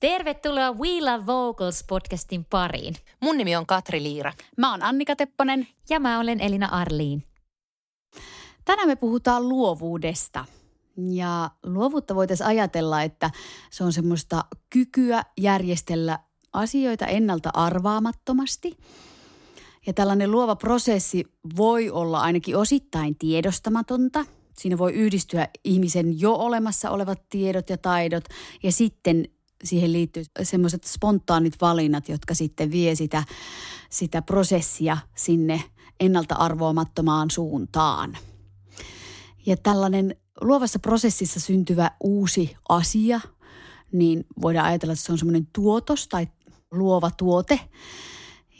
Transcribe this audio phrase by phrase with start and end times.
[0.00, 2.94] Tervetuloa We Love Vocals podcastin pariin.
[3.20, 4.32] Mun nimi on Katri Liira.
[4.56, 5.68] Mä oon Annika Tepponen.
[5.90, 7.22] Ja mä olen Elina Arliin.
[8.64, 10.44] Tänään me puhutaan luovuudesta.
[11.10, 13.30] Ja luovuutta voitaisiin ajatella, että
[13.70, 16.18] se on semmoista kykyä järjestellä
[16.52, 18.76] asioita ennalta arvaamattomasti.
[19.86, 21.24] Ja tällainen luova prosessi
[21.56, 24.24] voi olla ainakin osittain tiedostamatonta.
[24.58, 28.24] Siinä voi yhdistyä ihmisen jo olemassa olevat tiedot ja taidot
[28.62, 29.28] ja sitten
[29.64, 33.24] siihen liittyy semmoiset spontaanit valinnat, jotka sitten vie sitä,
[33.90, 35.62] sitä prosessia sinne
[36.00, 38.16] ennalta arvoamattomaan suuntaan.
[39.46, 43.20] Ja tällainen luovassa prosessissa syntyvä uusi asia,
[43.92, 46.26] niin voidaan ajatella, että se on semmoinen tuotos tai
[46.70, 47.60] luova tuote.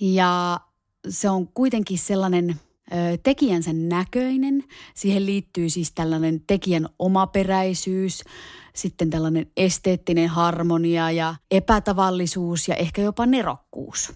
[0.00, 0.60] Ja
[1.08, 2.60] se on kuitenkin sellainen
[3.22, 4.64] tekijänsä näköinen.
[4.94, 8.24] Siihen liittyy siis tällainen tekijän omaperäisyys,
[8.78, 14.12] sitten tällainen esteettinen harmonia ja epätavallisuus ja ehkä jopa nerokkuus.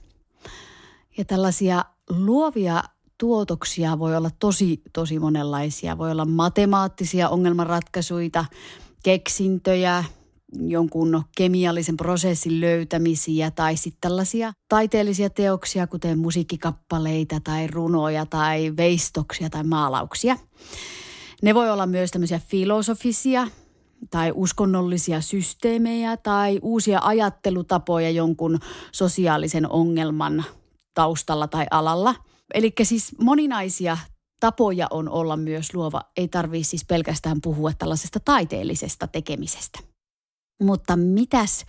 [1.18, 2.82] Ja tällaisia luovia
[3.18, 5.98] tuotoksia voi olla tosi, tosi monenlaisia.
[5.98, 8.44] Voi olla matemaattisia ongelmanratkaisuja,
[9.02, 10.04] keksintöjä,
[10.52, 19.50] jonkun kemiallisen prosessin löytämisiä tai sitten tällaisia taiteellisia teoksia, kuten musiikkikappaleita tai runoja tai veistoksia
[19.50, 20.36] tai maalauksia.
[21.42, 23.48] Ne voi olla myös tämmöisiä filosofisia
[24.10, 28.58] tai uskonnollisia systeemejä tai uusia ajattelutapoja jonkun
[28.92, 30.44] sosiaalisen ongelman
[30.94, 32.14] taustalla tai alalla.
[32.54, 33.98] Eli siis moninaisia
[34.40, 36.00] tapoja on olla myös luova.
[36.16, 39.78] Ei tarvitse siis pelkästään puhua tällaisesta taiteellisesta tekemisestä.
[40.62, 41.64] Mutta mitäs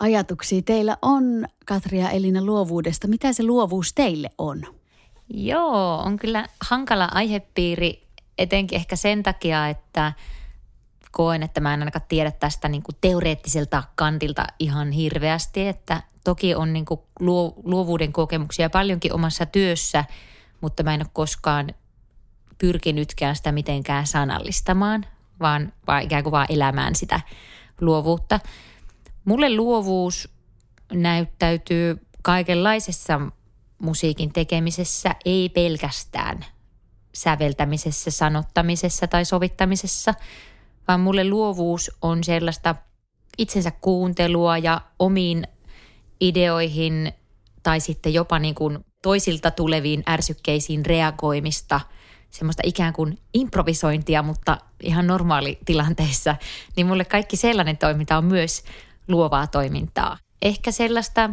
[0.00, 3.08] ajatuksia teillä on, Katria Elina, luovuudesta?
[3.08, 4.62] Mitä se luovuus teille on?
[5.34, 10.12] Joo, on kyllä hankala aihepiiri, etenkin ehkä sen takia, että
[11.12, 16.54] koen, että mä en ainakaan tiedä tästä niin kuin teoreettiselta kantilta ihan hirveästi, että toki
[16.54, 17.00] on niin kuin
[17.64, 20.04] luovuuden kokemuksia paljonkin omassa työssä,
[20.60, 21.68] mutta mä en ole koskaan
[22.58, 25.06] pyrkinytkään sitä mitenkään sanallistamaan,
[25.40, 27.20] vaan, vaan ikään kuin vaan elämään sitä
[27.80, 28.40] luovuutta.
[29.24, 30.28] Mulle luovuus
[30.92, 33.20] näyttäytyy kaikenlaisessa
[33.78, 36.44] musiikin tekemisessä, ei pelkästään
[37.14, 40.14] säveltämisessä, sanottamisessa tai sovittamisessa,
[40.88, 42.74] vaan mulle luovuus on sellaista
[43.38, 45.44] itsensä kuuntelua ja omiin
[46.20, 47.12] ideoihin
[47.62, 51.80] tai sitten jopa niin kuin toisilta tuleviin ärsykkeisiin reagoimista,
[52.30, 56.36] semmoista ikään kuin improvisointia, mutta ihan normaali tilanteissa,
[56.76, 58.64] niin mulle kaikki sellainen toiminta on myös
[59.08, 60.18] luovaa toimintaa.
[60.42, 61.30] Ehkä sellaista,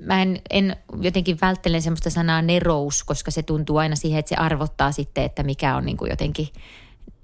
[0.00, 4.36] mä en, en jotenkin välttelen semmoista sanaa nerous, koska se tuntuu aina siihen, että se
[4.36, 6.48] arvottaa sitten, että mikä on niin kuin jotenkin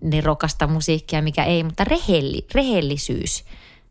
[0.03, 3.45] nerokasta musiikkia, mikä ei, mutta rehelli, rehellisyys.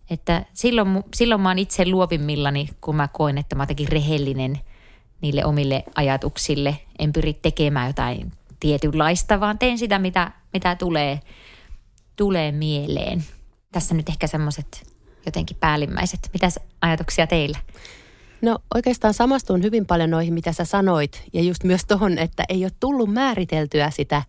[0.09, 4.59] Että silloin, silloin mä oon itse luovimmillani, kun mä koen, että mä oon rehellinen
[5.21, 6.77] niille omille ajatuksille.
[6.99, 11.19] En pyri tekemään jotain tietynlaista, vaan teen sitä, mitä, mitä tulee,
[12.15, 13.23] tulee mieleen.
[13.71, 14.87] Tässä nyt ehkä semmoiset
[15.25, 16.29] jotenkin päällimmäiset.
[16.33, 17.57] Mitäs ajatuksia teillä?
[18.41, 21.23] No oikeastaan samastun hyvin paljon noihin, mitä sä sanoit.
[21.33, 24.23] Ja just myös tuohon, että ei ole tullut määriteltyä sitä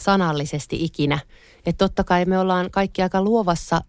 [0.00, 1.18] sanallisesti ikinä.
[1.66, 3.80] Että totta kai me ollaan kaikki aika luovassa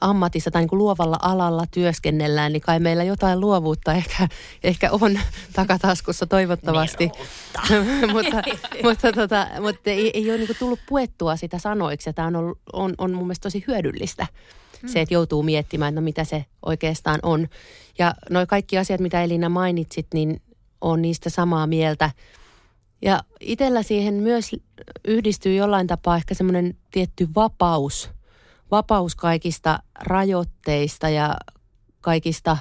[0.00, 4.28] ammatissa tai niin kuin luovalla alalla työskennellään, niin kai meillä jotain luovuutta ehkä,
[4.64, 5.20] ehkä on
[5.52, 7.10] takataskussa toivottavasti.
[8.12, 8.42] mutta
[8.82, 12.36] mutta, tota, mutta ei, ei ole niin kuin tullut puettua sitä sanoiksi ja tämä on,
[12.36, 14.26] ollut, on, on mun mielestä tosi hyödyllistä.
[14.80, 14.88] Hmm.
[14.88, 17.48] Se, että joutuu miettimään, että no mitä se oikeastaan on.
[17.98, 20.42] Ja nuo kaikki asiat, mitä Elina mainitsit, niin
[20.80, 22.10] on niistä samaa mieltä.
[23.04, 24.50] Ja itsellä siihen myös
[25.04, 28.10] yhdistyy jollain tapaa ehkä semmoinen tietty vapaus–
[28.70, 31.36] vapaus kaikista rajoitteista ja
[32.00, 32.56] kaikista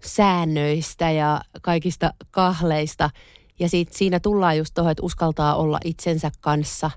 [0.00, 3.10] säännöistä ja kaikista kahleista.
[3.58, 6.90] Ja siitä, siinä tullaan just tuohon, että uskaltaa olla itsensä kanssa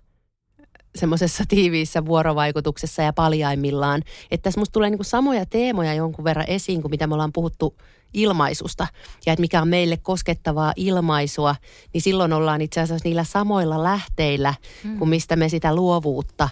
[0.97, 4.01] semmoisessa tiiviissä vuorovaikutuksessa ja paljaimmillaan.
[4.31, 7.75] Että tässä musta tulee niinku samoja teemoja jonkun verran esiin kuin mitä me ollaan puhuttu
[8.13, 8.88] ilmaisusta
[9.25, 11.55] ja että mikä on meille koskettavaa ilmaisua,
[11.94, 14.53] niin silloin ollaan itse asiassa niillä samoilla lähteillä,
[14.83, 14.97] mm.
[14.97, 16.49] kuin mistä me sitä luovuutta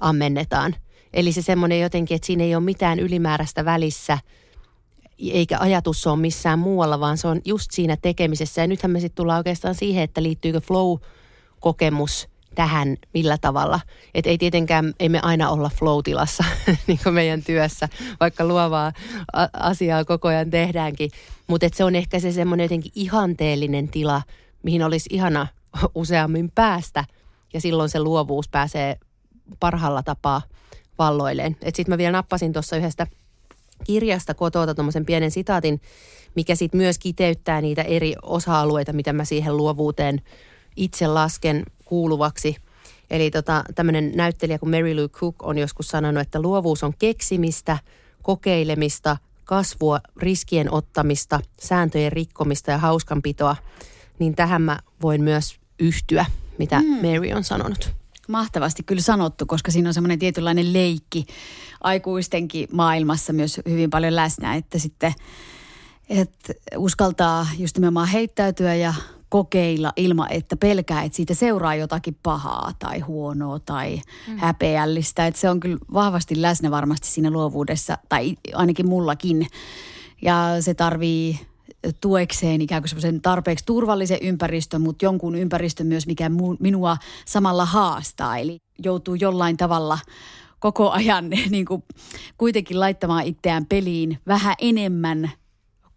[0.00, 0.74] ammennetaan.
[1.12, 4.18] Eli se semmoinen jotenkin, että siinä ei ole mitään ylimääräistä välissä,
[5.18, 8.60] eikä ajatus ole missään muualla, vaan se on just siinä tekemisessä.
[8.60, 13.80] Ja nythän me sitten tullaan oikeastaan siihen, että liittyykö flow-kokemus tähän millä tavalla.
[14.14, 16.44] Että ei tietenkään, ei me aina olla flow-tilassa
[16.86, 17.88] niin kuin meidän työssä,
[18.20, 18.92] vaikka luovaa
[19.52, 21.10] asiaa koko ajan tehdäänkin.
[21.46, 24.22] Mutta se on ehkä se semmoinen jotenkin ihanteellinen tila,
[24.62, 25.46] mihin olisi ihana
[25.94, 27.04] useammin päästä.
[27.52, 28.96] Ja silloin se luovuus pääsee
[29.60, 30.42] parhaalla tapaa
[30.98, 31.56] valloilleen.
[31.64, 33.06] Sitten mä vielä nappasin tuossa yhdestä
[33.84, 35.80] kirjasta kotota tuommoisen pienen sitaatin,
[36.34, 40.20] mikä sitten myös kiteyttää niitä eri osa-alueita, mitä mä siihen luovuuteen
[40.76, 42.56] itse lasken kuuluvaksi.
[43.10, 47.78] Eli tota, tämmöinen näyttelijä kuin Mary Lou Cook on joskus sanonut, että luovuus on keksimistä,
[48.22, 53.56] kokeilemista, kasvua, riskien ottamista, sääntöjen rikkomista ja hauskanpitoa.
[54.18, 56.26] Niin tähän mä voin myös yhtyä,
[56.58, 56.86] mitä mm.
[56.86, 57.94] Mary on sanonut.
[58.28, 61.26] Mahtavasti kyllä sanottu, koska siinä on semmoinen tietynlainen leikki
[61.80, 65.12] aikuistenkin maailmassa myös hyvin paljon läsnä, että sitten
[66.08, 68.94] että uskaltaa just nimenomaan heittäytyä ja
[69.34, 74.36] kokeilla ilman, että pelkää, että siitä seuraa jotakin pahaa tai huonoa tai mm.
[74.36, 75.26] häpeällistä.
[75.26, 79.46] Että se on kyllä vahvasti läsnä varmasti siinä luovuudessa, tai ainakin mullakin.
[80.22, 81.40] Ja se tarvii
[82.00, 88.38] tuekseen ikään kuin semmoisen tarpeeksi turvallisen ympäristön, mutta jonkun ympäristön myös, mikä minua samalla haastaa.
[88.38, 89.98] Eli joutuu jollain tavalla
[90.58, 91.82] koko ajan niin kuin
[92.38, 95.30] kuitenkin laittamaan itseään peliin vähän enemmän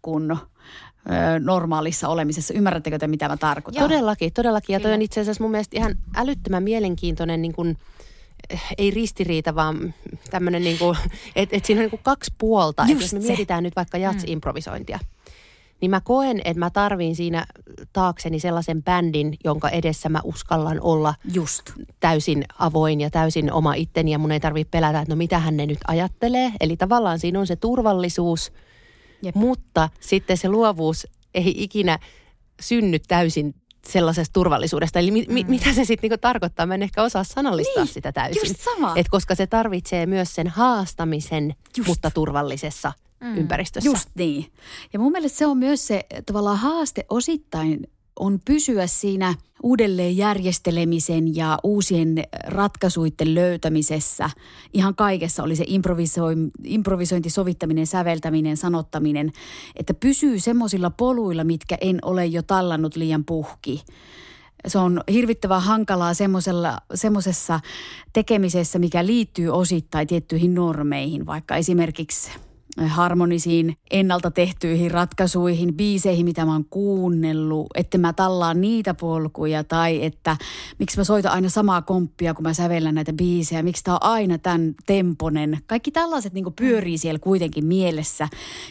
[0.02, 0.36] kuin
[1.40, 2.54] normaalissa olemisessa.
[2.54, 3.82] Ymmärrättekö te, mitä mä tarkoitan?
[3.82, 4.74] Todellakin, todellakin.
[4.74, 7.76] Ja toi on itse asiassa mun mielestä ihan älyttömän mielenkiintoinen niin kuin,
[8.50, 9.94] eh, ei ristiriita, vaan
[10.30, 10.78] tämmöinen, niin
[11.36, 12.86] että et siinä on niin kuin kaksi puolta.
[12.88, 13.26] Just jos me se.
[13.26, 15.32] mietitään nyt vaikka jats-improvisointia, mm.
[15.80, 17.46] niin mä koen, että mä tarviin siinä
[17.92, 21.72] taakseni sellaisen bändin, jonka edessä mä uskallan olla Just.
[22.00, 25.56] täysin avoin ja täysin oma itteni ja mun ei tarvitse pelätä, että no mitä hän
[25.56, 26.52] ne nyt ajattelee.
[26.60, 28.52] Eli tavallaan siinä on se turvallisuus–
[29.22, 29.34] Jep.
[29.34, 31.98] Mutta sitten se luovuus ei ikinä
[32.60, 33.54] synny täysin
[33.86, 34.98] sellaisesta turvallisuudesta.
[34.98, 35.50] Eli mi- mm.
[35.50, 36.66] mitä se sitten niinku tarkoittaa?
[36.66, 38.48] Mä en ehkä osaa sanallistaa niin, sitä täysin.
[38.48, 38.92] Just sama.
[38.96, 41.88] Et koska se tarvitsee myös sen haastamisen, just.
[41.88, 43.36] mutta turvallisessa mm.
[43.36, 43.90] ympäristössä.
[43.90, 44.52] Just niin.
[44.92, 51.36] Ja mun mielestä se on myös se tavallaan haaste osittain on pysyä siinä uudelleen järjestelemisen
[51.36, 54.30] ja uusien ratkaisuiden löytämisessä.
[54.72, 55.64] Ihan kaikessa oli se
[56.64, 59.32] improvisointi, sovittaminen, säveltäminen, sanottaminen,
[59.76, 63.82] että pysyy semmoisilla poluilla, mitkä en ole jo tallannut liian puhki
[64.66, 66.12] se on hirvittävän hankalaa
[66.94, 67.60] semmoisessa
[68.12, 72.30] tekemisessä, mikä liittyy osittain tiettyihin normeihin, vaikka esimerkiksi–
[72.86, 80.04] harmonisiin ennalta tehtyihin ratkaisuihin, biiseihin, mitä mä oon kuunnellut, että mä tallaan niitä polkuja tai
[80.04, 80.36] että
[80.78, 84.38] miksi mä soitan aina samaa komppia, kun mä sävellän näitä biisejä, miksi tää on aina
[84.38, 85.58] tämän temponen.
[85.66, 88.28] Kaikki tällaiset niin pyörii siellä kuitenkin mielessä,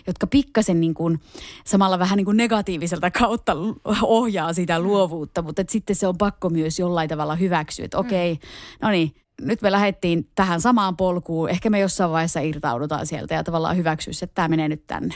[0.08, 1.20] jotka pikkasen niin kuin,
[1.66, 3.56] samalla vähän niin kuin negatiiviselta kautta
[4.02, 8.50] ohjaa sitä luovuutta, mutta sitten se on pakko myös jollain tavalla hyväksyä, että okei, okay,
[8.82, 9.12] no niin,
[9.42, 11.50] nyt me lähdettiin tähän samaan polkuun.
[11.50, 15.16] Ehkä me jossain vaiheessa irtaudutaan sieltä ja tavallaan hyväksyisi, että tämä menee nyt tänne.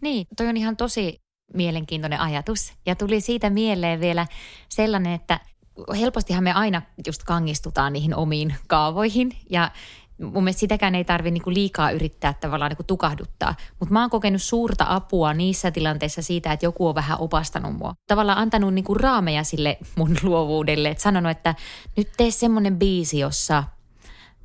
[0.00, 1.20] Niin, toi on ihan tosi
[1.54, 2.72] mielenkiintoinen ajatus.
[2.86, 4.26] Ja tuli siitä mieleen vielä
[4.68, 5.40] sellainen, että
[5.98, 9.32] helpostihan me aina just kangistutaan niihin omiin kaavoihin.
[9.50, 9.70] Ja
[10.22, 13.54] mun mielestä sitäkään ei tarvitse niinku liikaa yrittää tavallaan niinku tukahduttaa.
[13.80, 17.94] Mutta mä oon kokenut suurta apua niissä tilanteissa siitä, että joku on vähän opastanut mua.
[18.06, 20.88] Tavallaan antanut niinku raameja sille mun luovuudelle.
[20.88, 21.54] Että sanonut, että
[21.96, 23.64] nyt tee semmonen biisi, jossa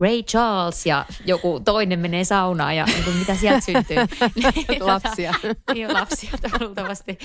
[0.02, 3.98] Ray Charles ja joku toinen menee saunaan ja niin kuin mitä sieltä syntyy.
[4.80, 5.34] Lapsia.
[5.74, 7.20] niin, lapsia luultavasti.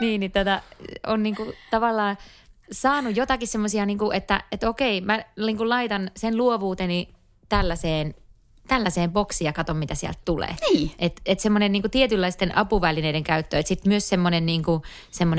[0.00, 0.62] Niin, niin tätä
[1.06, 2.16] on niin kuin tavallaan
[2.72, 7.08] saanut jotakin semmoisia, niin että, että okei, mä niin kuin laitan sen luovuuteni
[7.48, 8.14] tällaiseen
[8.68, 10.56] tällaiseen boksiin ja katon, mitä sieltä tulee.
[10.60, 10.90] Niin.
[10.98, 13.58] Että et semmoinen niinku tietynlaisten apuvälineiden käyttö.
[13.58, 14.82] Että sitten myös semmoinen, niinku,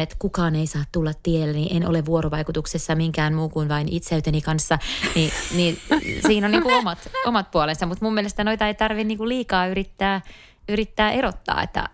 [0.01, 4.41] että kukaan ei saa tulla tielle, niin en ole vuorovaikutuksessa minkään muu kuin vain itseyteni
[4.41, 4.79] kanssa.
[5.15, 5.81] Niin, niin
[6.27, 7.85] siinä on niinku omat, omat puolensa.
[7.85, 10.21] Mutta mun mielestä noita ei tarvitse niinku liikaa yrittää,
[10.69, 11.63] yrittää erottaa.
[11.63, 11.89] Että...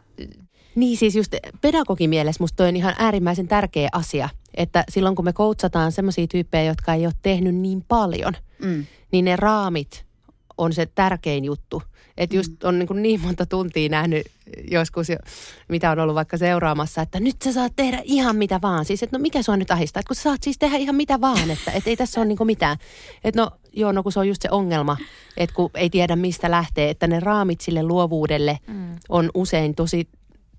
[0.76, 4.30] Niin siis just pedagogimielessä musta toi on ihan äärimmäisen tärkeä asia.
[4.58, 8.34] Että silloin kun me koutsataan semmoisia tyyppejä, jotka ei ole tehnyt niin paljon,
[8.64, 8.86] mm.
[9.12, 10.06] niin ne raamit
[10.58, 11.84] on se tärkein juttu.
[12.18, 12.58] Että just mm.
[12.68, 14.28] on niin, niin monta tuntia nähnyt
[14.72, 15.08] joskus,
[15.68, 18.86] mitä on ollut vaikka seuraamassa, että nyt sä saat tehdä ihan mitä vaan.
[18.86, 21.22] Siis, että no mikä sua nyt ahistaa, että kun sä saat siis tehdä ihan mitä
[21.22, 22.78] vaan, että et ei tässä ole niin mitään.
[23.24, 24.98] Että no joo, no kun se on just se ongelma,
[25.38, 28.96] että kun ei tiedä mistä lähtee, että ne raamit sille luovuudelle mm.
[29.10, 30.08] on usein tosi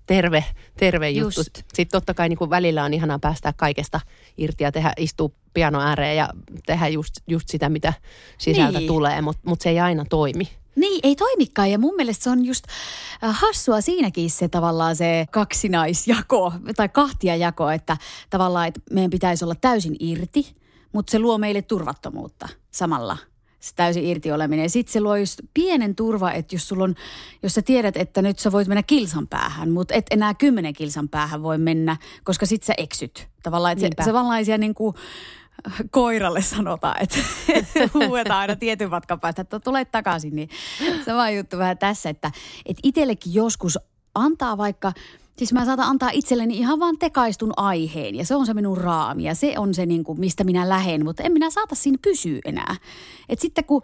[0.07, 0.45] terve,
[0.79, 1.43] terve juttu.
[1.43, 3.99] Sitten totta kai niin kuin välillä on ihanaa päästää kaikesta
[4.37, 6.29] irti ja tehdä, istua piano ääreen ja
[6.65, 7.93] tehdä just, just sitä, mitä
[8.37, 8.87] sisältä niin.
[8.87, 10.49] tulee, mutta mut se ei aina toimi.
[10.75, 11.71] Niin, ei toimikaan.
[11.71, 12.63] Ja mun mielestä se on just
[13.23, 17.97] äh, hassua siinäkin se tavallaan se kaksinaisjako tai kahtiajako, että
[18.29, 20.55] tavallaan että meidän pitäisi olla täysin irti,
[20.93, 23.17] mutta se luo meille turvattomuutta samalla
[23.67, 24.69] se täysin irti oleminen.
[24.69, 26.95] Sitten se luo just pienen turva, että jos sulla on,
[27.43, 31.09] jos sä tiedät, että nyt sä voit mennä kilsan päähän, mutta et enää kymmenen kilsan
[31.09, 33.27] päähän voi mennä, koska sit sä eksyt.
[33.43, 34.95] Tavallaan, että se, se vallaisia niin kuin,
[35.89, 37.17] koiralle sanotaan, että,
[37.53, 40.35] että huuetaan aina tietyn matkan päästä, että tulee takaisin.
[40.35, 40.49] Niin
[41.05, 42.31] sama juttu vähän tässä, että,
[42.65, 43.79] että itsellekin joskus
[44.15, 44.93] antaa vaikka,
[45.37, 49.23] siis mä saatan antaa itselleni ihan vaan tekaistun aiheen ja se on se minun raami
[49.23, 52.39] ja se on se niin kuin, mistä minä lähden, mutta en minä saata siinä pysyä
[52.45, 52.75] enää.
[53.29, 53.81] Et sitten kun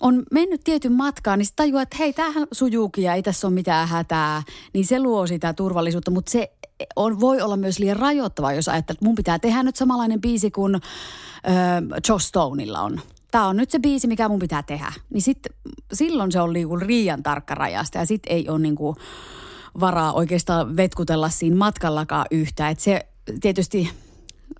[0.00, 3.88] on mennyt tietyn matkaan, niin tajuaa, että hei, tämähän sujuukin ja ei tässä ole mitään
[3.88, 6.52] hätää, niin se luo sitä turvallisuutta, mutta se
[6.96, 10.50] on, voi olla myös liian rajoittava, jos ajattelee, että mun pitää tehdä nyt samanlainen biisi
[10.50, 10.82] kuin äh,
[12.08, 13.00] Joe Stoneilla on.
[13.30, 14.92] Tämä on nyt se biisi, mikä mun pitää tehdä.
[15.10, 15.38] Niin sit,
[15.92, 18.96] silloin se on niinku liian tarkka rajasta ja sitten ei ole niinku
[19.80, 22.68] varaa oikeastaan vetkutella siinä matkallakaan yhtä.
[22.68, 23.06] Et se
[23.40, 23.90] tietysti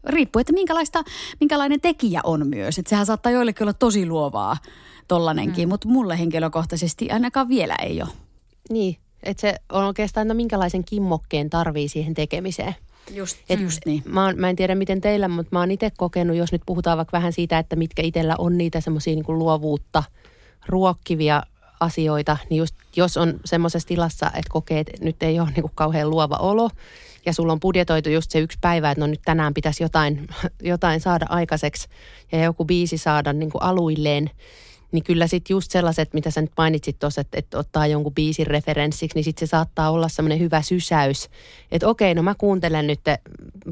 [0.04, 1.02] riippuu, että minkälaista,
[1.40, 2.78] minkälainen tekijä on myös.
[2.78, 4.56] Että sehän saattaa joillekin olla tosi luovaa
[5.08, 5.70] tollanenkin, mm.
[5.70, 8.10] mutta mulle henkilökohtaisesti ainakaan vielä ei ole.
[8.70, 12.74] Niin, että se on oikeastaan, no minkälaisen kimmokkeen tarvii siihen tekemiseen.
[13.14, 14.02] Just, Et just niin.
[14.06, 16.96] Mä, oon, mä en tiedä miten teillä, mutta mä oon itse kokenut, jos nyt puhutaan
[16.96, 20.02] vaikka vähän siitä, että mitkä itsellä on niitä semmoisia niin luovuutta
[20.68, 21.42] ruokkivia
[21.80, 25.72] asioita, niin just jos on semmoisessa tilassa, että kokee, että nyt ei ole niin kuin
[25.74, 26.70] kauhean luova olo,
[27.26, 30.28] ja sulla on budjetoitu just se yksi päivä, että no nyt tänään pitäisi jotain,
[30.62, 31.88] jotain saada aikaiseksi
[32.32, 34.30] ja joku biisi saada niin kuin aluilleen,
[34.92, 38.46] niin kyllä sitten just sellaiset, mitä sä nyt mainitsit tuossa, että, että ottaa jonkun biisin
[38.46, 41.28] referenssiksi, niin sitten se saattaa olla semmoinen hyvä sysäys.
[41.72, 43.00] Että okei, no mä kuuntelen nyt,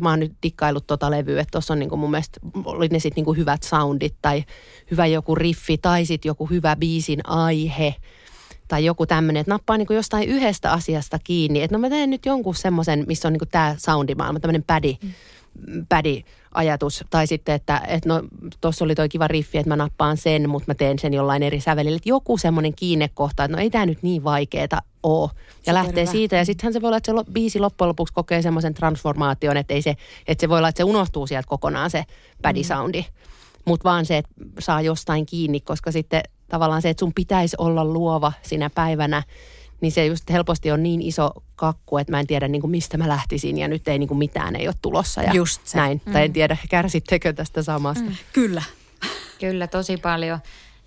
[0.01, 3.17] mä oon nyt dikkailut tota levyä, että tuossa on niinku mun mielestä, oli ne sitten
[3.17, 4.45] niinku hyvät soundit tai
[4.91, 7.95] hyvä joku riffi tai sitten joku hyvä biisin aihe
[8.69, 11.63] tai joku tämmöinen, että nappaa niin jostain yhdestä asiasta kiinni.
[11.63, 15.87] Että no mä teen nyt jonkun semmoisen, missä on niin tämä soundimaailma, tämmöinen pädi, mm.
[15.89, 17.05] pädi ajatus.
[17.11, 18.23] Tai sitten, että, että no
[18.61, 21.61] tuossa oli toi kiva riffi, että mä nappaan sen, mutta mä teen sen jollain eri
[21.61, 21.97] sävelillä.
[21.97, 25.31] Että joku semmoinen kiinnekohta, että no ei tämä nyt niin vaikeeta ole.
[25.35, 26.37] Ja se lähtee siitä.
[26.37, 29.83] Ja sittenhän se voi olla, että se biisi loppujen lopuksi kokee semmoisen transformaation, että, ei
[29.83, 29.97] se,
[30.27, 32.05] että se voi olla, että se unohtuu sieltä kokonaan se
[32.43, 33.01] pädisoundi.
[33.01, 33.07] Mm.
[33.65, 37.85] Mutta vaan se, että saa jostain kiinni, koska sitten tavallaan se, että sun pitäisi olla
[37.85, 39.23] luova sinä päivänä,
[39.85, 42.99] niin se just helposti on niin iso kakku, että mä en tiedä niin kuin mistä
[42.99, 45.79] mä lähtisin ja nyt ei niin kuin mitään ei ole tulossa ja just se.
[45.79, 46.03] näin.
[46.07, 46.13] Mm.
[46.13, 48.05] Tai en tiedä, kärsittekö tästä samasta.
[48.05, 48.17] Mm.
[48.33, 48.63] Kyllä.
[49.41, 50.39] Kyllä, tosi paljon.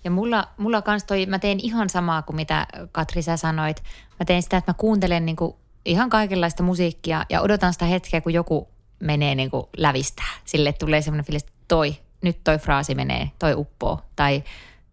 [0.04, 3.82] Ja mulla, mulla kans toi, mä teen ihan samaa kuin mitä Katri sä sanoit.
[4.20, 8.20] Mä teen sitä, että mä kuuntelen niin kuin ihan kaikenlaista musiikkia ja odotan sitä hetkeä,
[8.20, 8.68] kun joku
[9.00, 10.32] menee niin kuin lävistää.
[10.44, 14.00] Sille tulee semmoinen fiilis, että toi, nyt toi fraasi menee, toi uppoo.
[14.16, 14.42] Tai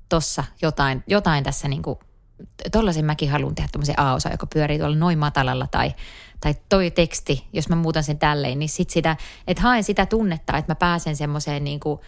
[0.10, 2.00] tossa jotain, jotain tässä niin kuin
[2.72, 5.94] tollaisen mäkin haluan tehdä tuommoisen A-osa, joka pyörii tuolla noin matalalla tai,
[6.40, 10.58] tai toi teksti, jos mä muutan sen tälleen, niin sit sitä, että haen sitä tunnetta,
[10.58, 12.00] että mä pääsen semmoiseen niin kuin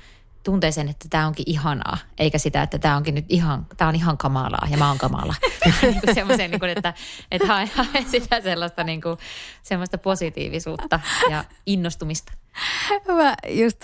[0.44, 4.18] tunteeseen, että tämä onkin ihanaa, eikä sitä, että tämä onkin nyt ihan, tämä on ihan
[4.18, 5.36] kamalaa ja mä oon kamala.
[5.82, 6.94] niin semmoiseen, niin kuin, että,
[7.32, 9.18] että haen, haen sitä sellaista, niin kuin,
[9.64, 12.32] semmoista positiivisuutta ja innostumista.
[13.08, 13.78] Mä just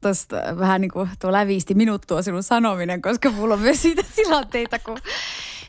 [0.00, 4.02] tuosta vähän niin kuin tuo läviisti minut tuo sinun sanominen, koska mulla on myös siitä
[4.16, 4.98] tilanteita, kun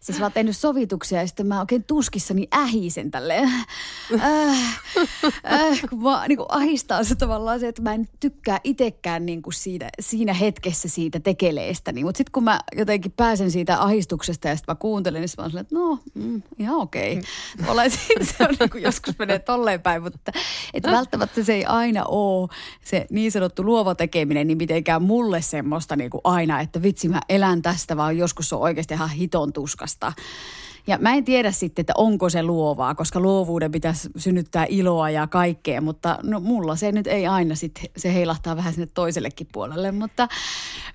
[0.02, 3.50] Siis mä oon tehnyt sovituksia ja sitten mä oikein tuskissani ähisen tälleen.
[4.24, 4.82] Äh,
[5.52, 9.42] äh, kun mä niin kuin ahistaa se tavallaan se, että mä en tykkää itsekään niin
[9.42, 11.94] kuin siinä, siinä hetkessä siitä tekeleestä.
[12.04, 15.58] Mutta sitten kun mä jotenkin pääsen siitä ahistuksesta ja sitten mä kuuntelen, niin mä oon
[15.58, 17.12] että no, mm, ihan okei.
[17.12, 17.88] Okay.
[17.88, 18.26] Mm.
[18.26, 20.32] se on niin kuin joskus menee tolleen päin, mutta
[20.74, 22.50] että välttämättä se ei aina ole
[22.86, 27.22] se niin sanottu luova tekeminen, niin mitenkään mulle semmoista niin kuin aina, että vitsi mä
[27.30, 30.14] elän tästä, vaan joskus se on oikeasti ihan hiton tuskasta luovasta.
[30.88, 35.28] Ja mä en tiedä sitten, että onko se luovaa, koska luovuuden pitäisi synnyttää iloa ja
[35.28, 39.92] kaikkea, mutta no mulla se nyt ei aina sitten, se heilahtaa vähän sinne toisellekin puolelle.
[39.92, 40.28] Mutta,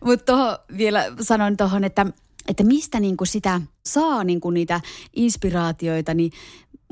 [0.05, 2.07] mutta vielä sanon tuohon, että,
[2.49, 4.81] että mistä niinku sitä saa niinku niitä
[5.17, 6.33] inspiraatioita, niin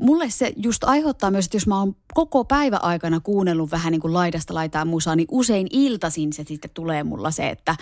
[0.01, 4.01] mulle se just aiheuttaa myös, että jos mä oon koko päivä aikana kuunnellut vähän niin
[4.01, 7.75] kuin laidasta laitaa musaa, niin usein iltaisin se sitten tulee mulla se, että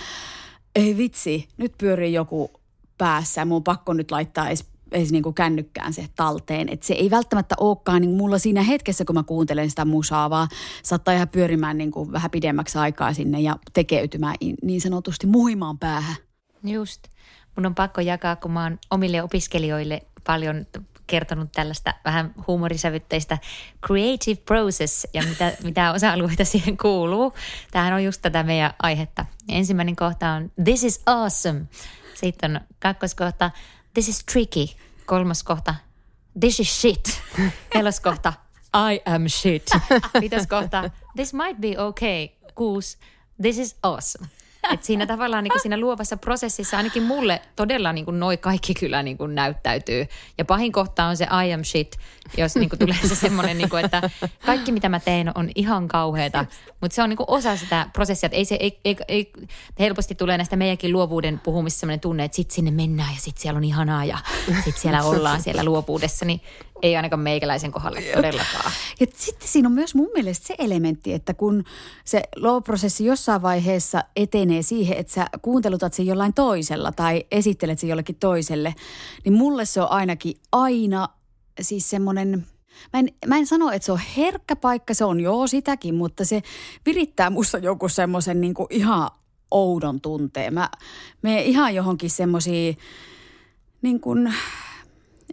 [0.76, 2.52] ei vitsi, nyt pyörii joku
[2.98, 6.70] päässä ja mun on pakko nyt laittaa edes, edes niin kuin kännykkään se talteen.
[6.70, 10.48] Että se ei välttämättä olekaan niin mulla siinä hetkessä, kun mä kuuntelen sitä musaa, vaan
[10.84, 16.16] saattaa ihan pyörimään niin kuin vähän pidemmäksi aikaa sinne ja tekeytymään niin sanotusti muhimaan päähän.
[16.64, 17.04] Just.
[17.56, 20.66] Mun on pakko jakaa, kun mä oon omille opiskelijoille paljon
[21.08, 23.38] kertonut tällaista vähän huumorisävytteistä
[23.86, 27.34] creative process ja mitä, mitä osa-alueita siihen kuuluu.
[27.72, 29.26] Tämähän on just tätä meidän aihetta.
[29.50, 31.62] Ensimmäinen kohta on this is awesome.
[32.16, 33.52] Sitten on kakkoskohta
[33.94, 34.76] this is tricky.
[35.06, 35.76] Kolmas kohta,
[36.40, 37.22] this is shit.
[37.76, 38.34] Neljäs kohta,
[38.74, 39.70] I am shit.
[40.22, 42.30] Viides kohta, this might be okay.
[42.56, 42.98] Kuusi,
[43.42, 44.28] this is awesome.
[44.72, 48.74] Et siinä tavallaan niin kuin siinä luovassa prosessissa ainakin mulle todella niin kuin noi kaikki
[48.74, 50.06] kyllä niin kuin näyttäytyy.
[50.38, 51.98] Ja pahin kohta on se I am shit,
[52.38, 54.10] jos niin kuin tulee se semmoinen, niin kuin, että
[54.46, 56.46] kaikki mitä mä teen on ihan kauheata.
[56.82, 59.32] Mutta se on niin kuin osa sitä prosessia, että ei se, ei, ei, ei,
[59.80, 63.58] helposti tulee näistä meidänkin luovuuden puhumista semmoinen tunne, että sit sinne mennään ja sit siellä
[63.58, 64.18] on ihanaa ja
[64.66, 66.26] sit siellä ollaan siellä luovuudessa.
[66.26, 66.42] Niin
[66.82, 68.72] ei ainakaan meikäläisen kohdalla todellakaan.
[69.00, 71.64] Ja sitten siinä on myös mun mielestä se elementti, että kun
[72.06, 77.90] se luovuprosessi jossain vaiheessa etenee siihen, että sä kuuntelutat sen jollain toisella tai esittelet sen
[77.90, 78.76] jollekin toiselle,
[79.26, 81.10] niin mulle se on ainakin aina
[81.62, 82.46] siis semmoinen
[82.94, 86.26] Mä en, mä en sano, että se on herkkä paikka, se on joo sitäkin, mutta
[86.26, 86.42] se
[86.86, 89.10] virittää musta joku semmoisen niin ihan
[89.52, 90.54] oudon tunteen.
[90.54, 90.70] Mä
[91.22, 92.78] menen ihan johonkin semmoisiin
[93.82, 94.34] niin kuin,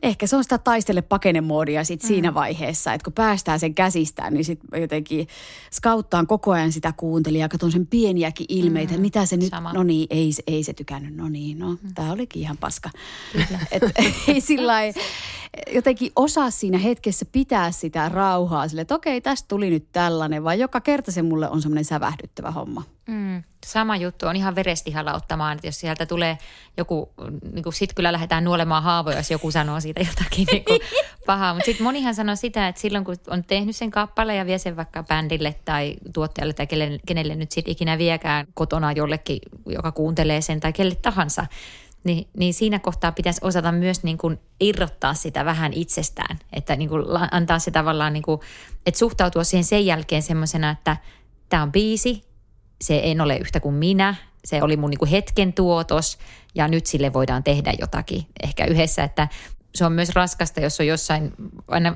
[0.02, 2.06] ehkä se on sitä taistele pakenemoodia sit mm.
[2.06, 5.28] siinä vaiheessa, että kun päästään sen käsistään, niin sitten jotenkin
[5.72, 9.00] skauttaan koko ajan sitä kuuntelijaa, katson sen pieniäkin ilmeitä, mm.
[9.00, 9.72] mitä se nyt, Sama.
[9.72, 11.94] no niin, ei, ei se tykännyt, no niin, no mm.
[11.94, 12.90] tämä olikin ihan paska.
[13.72, 13.82] Et,
[14.28, 14.80] ei sillä
[15.74, 20.58] jotenkin osaa siinä hetkessä pitää sitä rauhaa sille, että okei, tästä tuli nyt tällainen, vaan
[20.58, 22.82] joka kerta se mulle on semmoinen sävähdyttävä homma.
[23.10, 26.38] Mm, sama juttu on ihan verestihalla ottamaan, että jos sieltä tulee
[26.76, 27.12] joku,
[27.52, 30.80] niin kuin sit kyllä lähdetään nuolemaan haavoja, jos joku sanoo siitä jotakin niin kuin
[31.26, 31.54] pahaa.
[31.54, 34.76] Mutta sitten monihan sanoo sitä, että silloin kun on tehnyt sen kappaleen ja vie sen
[34.76, 40.40] vaikka bändille tai tuottajalle tai kenelle, kenelle nyt sitten ikinä viekään kotona jollekin, joka kuuntelee
[40.40, 41.46] sen tai kelle tahansa,
[42.04, 46.38] niin, niin siinä kohtaa pitäisi osata myös niin kuin irrottaa sitä vähän itsestään.
[46.52, 48.40] Että niin kuin antaa se tavallaan, niin kuin,
[48.86, 50.96] että suhtautua siihen sen jälkeen semmoisena, että
[51.48, 52.29] tämä on biisi,
[52.80, 56.18] se en ole yhtä kuin minä, se oli mun niin kuin hetken tuotos
[56.54, 59.28] ja nyt sille voidaan tehdä jotakin ehkä yhdessä, että
[59.74, 61.32] se on myös raskasta, jos on jossain,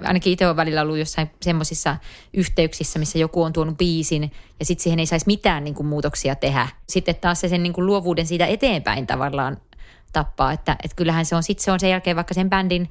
[0.04, 1.96] ainakin itse olen välillä ollut jossain semmoisissa
[2.34, 6.34] yhteyksissä, missä joku on tuonut biisin ja sitten siihen ei saisi mitään niin kuin, muutoksia
[6.34, 6.68] tehdä.
[6.88, 9.56] Sitten taas se sen niin kuin, luovuuden siitä eteenpäin tavallaan
[10.12, 10.52] tappaa.
[10.52, 12.90] Että, että kyllähän se on sitten se on sen jälkeen vaikka sen bändin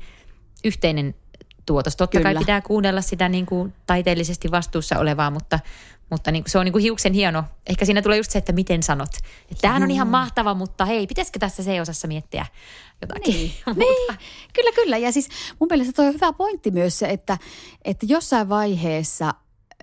[0.63, 1.15] yhteinen
[1.65, 1.95] tuotos.
[1.95, 2.34] Totta Kyllä.
[2.34, 5.60] kai pitää kuunnella sitä niin kuin taiteellisesti vastuussa olevaa, mutta,
[6.13, 7.43] mutta niin kuin se on niin kuin hiuksen hieno.
[7.67, 9.10] Ehkä siinä tulee just se, että miten sanot.
[9.52, 12.45] Että tämähän on ihan mahtava, mutta hei, pitäisikö tässä se osassa miettiä
[13.02, 13.34] jotakin?
[13.34, 14.17] Niin, niin.
[14.54, 14.97] kyllä, kyllä.
[14.97, 17.38] Ja siis mun mielestä toi on hyvä pointti myös se, että,
[17.86, 19.34] että jossain vaiheessa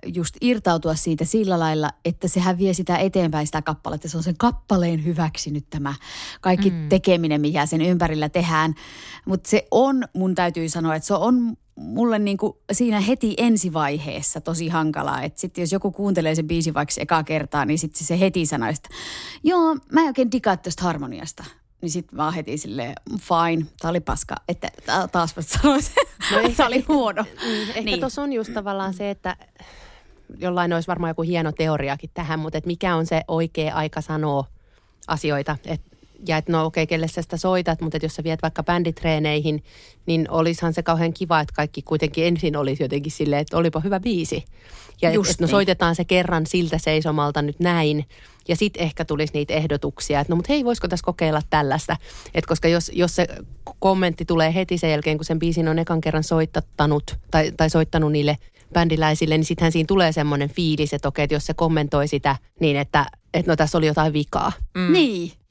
[0.05, 4.09] just irtautua siitä sillä lailla, että sehän vie sitä eteenpäin sitä kappaletta.
[4.09, 5.93] Se on sen kappaleen hyväksi nyt tämä
[6.41, 6.89] kaikki mm.
[6.89, 8.73] tekeminen, mikä sen ympärillä tehdään.
[9.25, 14.41] Mutta se on, mun täytyy sanoa, että se on mulle niin kuin siinä heti ensivaiheessa
[14.41, 15.21] tosi hankalaa.
[15.21, 18.69] Että sitten jos joku kuuntelee sen biisin vaikka ekaa kertaa, niin sitten se heti sanoo,
[18.69, 18.89] että
[19.43, 21.43] joo, mä en oikein digaa tästä harmoniasta
[21.81, 24.71] niin sitten vaan heti silleen, fine, tää oli paska, että
[25.11, 25.93] taas mä sanoisin,
[26.31, 27.25] no ehkä, oli huono.
[27.43, 27.99] Niin, ehkä niin.
[27.99, 29.37] tuossa on just tavallaan se, että
[30.37, 34.45] jollain olisi varmaan joku hieno teoriakin tähän, mutta että mikä on se oikea aika sanoa
[35.07, 35.57] asioita.
[35.65, 35.81] Et,
[36.27, 38.63] ja että no okei, okay, kelle sä sitä soitat, mutta että jos sä viet vaikka
[38.63, 39.63] bänditreeneihin,
[40.05, 43.99] niin olisihan se kauhean kiva, että kaikki kuitenkin ensin olisi jotenkin silleen, että olipa hyvä
[43.99, 44.45] biisi.
[45.01, 45.51] Ja että et, no niin.
[45.51, 48.05] soitetaan se kerran siltä seisomalta nyt näin.
[48.47, 51.97] Ja sitten ehkä tulisi niitä ehdotuksia, että no mutta hei, voisiko tässä kokeilla tällaista.
[52.33, 53.27] Et koska jos, jos se
[53.79, 58.11] kommentti tulee heti sen jälkeen, kun sen biisin on ekan kerran soittanut tai, tai soittanut
[58.11, 58.37] niille
[58.73, 62.77] bändiläisille, niin sittenhän siinä tulee semmoinen fiilis, että okei, että jos se kommentoi sitä niin,
[62.77, 64.51] että, että no tässä oli jotain vikaa.
[64.75, 64.93] Mm.
[64.93, 65.31] Niin.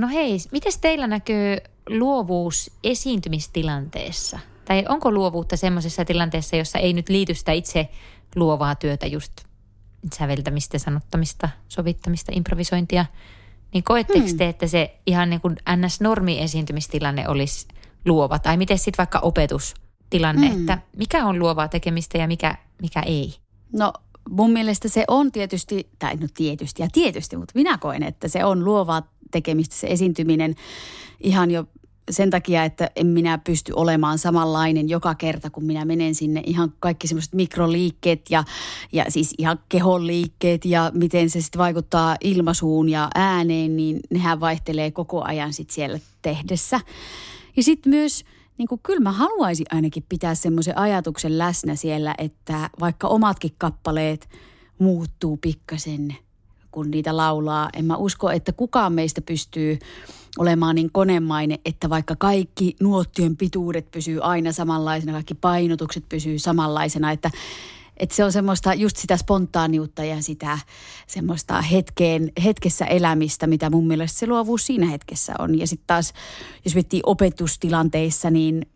[0.00, 1.56] No hei, miten teillä näkyy
[1.88, 4.38] luovuus esiintymistilanteessa?
[4.64, 7.88] Tai onko luovuutta semmoisessa tilanteessa, jossa ei nyt liity sitä itse
[8.36, 9.32] luovaa työtä just
[10.14, 13.06] säveltämistä, sanottamista, sovittamista, improvisointia,
[13.74, 14.38] niin koetteko hmm.
[14.38, 17.68] te, että se ihan niin kuin NS-normi esiintymistilanne olisi
[18.04, 18.38] luova?
[18.38, 20.60] Tai miten sitten vaikka opetustilanne, hmm.
[20.60, 23.34] että mikä on luovaa tekemistä ja mikä, mikä ei?
[23.72, 23.92] No
[24.30, 28.44] mun mielestä se on tietysti, tai no tietysti ja tietysti, mutta minä koen, että se
[28.44, 30.54] on luovaa tekemistä se esiintyminen
[31.20, 31.64] ihan jo
[32.10, 36.42] sen takia, että en minä pysty olemaan samanlainen joka kerta, kun minä menen sinne.
[36.46, 38.44] Ihan kaikki semmoiset mikroliikkeet ja,
[38.92, 44.40] ja siis ihan kehon liikkeet ja miten se sitten vaikuttaa ilmaisuun ja ääneen, niin nehän
[44.40, 46.80] vaihtelee koko ajan sitten siellä tehdessä.
[47.56, 48.24] Ja sitten myös,
[48.58, 54.28] niin kuin kyllä mä haluaisin ainakin pitää semmoisen ajatuksen läsnä siellä, että vaikka omatkin kappaleet
[54.78, 56.16] muuttuu pikkasen,
[56.72, 57.68] kun niitä laulaa.
[57.74, 59.78] En mä usko, että kukaan meistä pystyy
[60.38, 67.10] olemaan niin konemainen, että vaikka kaikki nuottien pituudet pysyy aina samanlaisena, kaikki painotukset pysyy samanlaisena,
[67.12, 67.30] että
[67.96, 70.58] että se on semmoista just sitä spontaaniutta ja sitä
[71.06, 75.58] semmoista hetkeen, hetkessä elämistä, mitä mun mielestä se luovuus siinä hetkessä on.
[75.58, 76.12] Ja sitten taas,
[76.64, 78.66] jos miettii opetustilanteissa, niin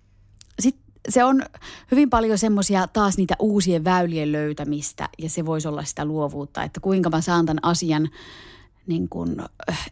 [0.61, 1.43] sit se on
[1.91, 6.81] hyvin paljon semmoisia taas niitä uusien väylien löytämistä ja se voisi olla sitä luovuutta, että
[6.81, 8.09] kuinka mä saan tämän asian–
[8.87, 9.37] niin kuin,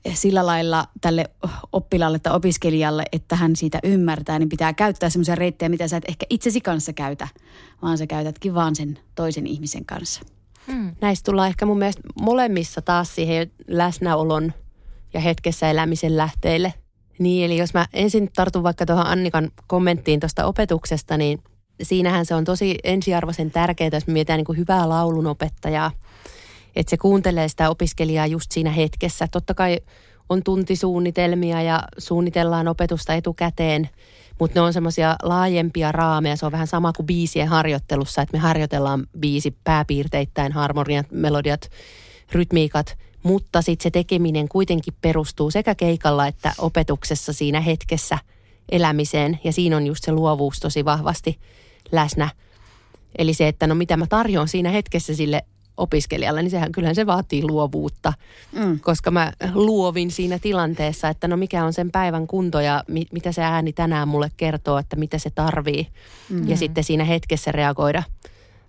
[0.05, 1.31] eh, sillä lailla tälle
[1.73, 6.05] oppilaalle tai opiskelijalle, että hän siitä ymmärtää, niin pitää käyttää semmoisia reittejä, mitä sä et
[6.09, 7.29] ehkä itsesi kanssa käytä,
[7.83, 10.21] vaan sä käytätkin vaan sen toisen ihmisen kanssa.
[10.67, 10.97] Hmm.
[11.01, 14.53] Näistä tullaan ehkä mun mielestä molemmissa taas siihen läsnäolon
[15.15, 16.75] ja hetkessä elämisen lähteille.
[17.19, 21.39] Niin, eli jos mä ensin tartun vaikka tuohon Annikan kommenttiin tuosta opetuksesta, niin
[21.83, 25.91] siinähän se on tosi ensiarvoisen tärkeää, jos me mietitään niin kuin hyvää laulunopettajaa–
[26.77, 29.29] että se kuuntelee sitä opiskelijaa just siinä hetkessä.
[29.31, 29.79] Totta kai
[30.29, 33.91] on tuntisuunnitelmia ja suunnitellaan opetusta etukäteen,
[34.41, 36.37] mutta ne on semmoisia laajempia raameja.
[36.37, 41.71] Se on vähän sama kuin biisien harjoittelussa, että me harjoitellaan biisi pääpiirteittäin, harmoniat, melodiat,
[42.33, 48.19] rytmiikat, mutta sitten se tekeminen kuitenkin perustuu sekä keikalla että opetuksessa siinä hetkessä
[48.69, 51.39] elämiseen ja siinä on just se luovuus tosi vahvasti
[51.93, 52.29] läsnä.
[53.19, 55.43] Eli se, että no mitä mä tarjoan siinä hetkessä sille
[55.77, 58.13] opiskelijalle, niin sehän kyllähän se vaatii luovuutta,
[58.53, 58.81] mm.
[58.81, 63.33] koska mä luovin siinä tilanteessa, että no mikä on sen päivän kunto ja mi- mitä
[63.33, 65.87] se ääni tänään mulle kertoo, että mitä se tarvii.
[66.29, 66.49] Mm.
[66.49, 68.03] Ja sitten siinä hetkessä reagoida,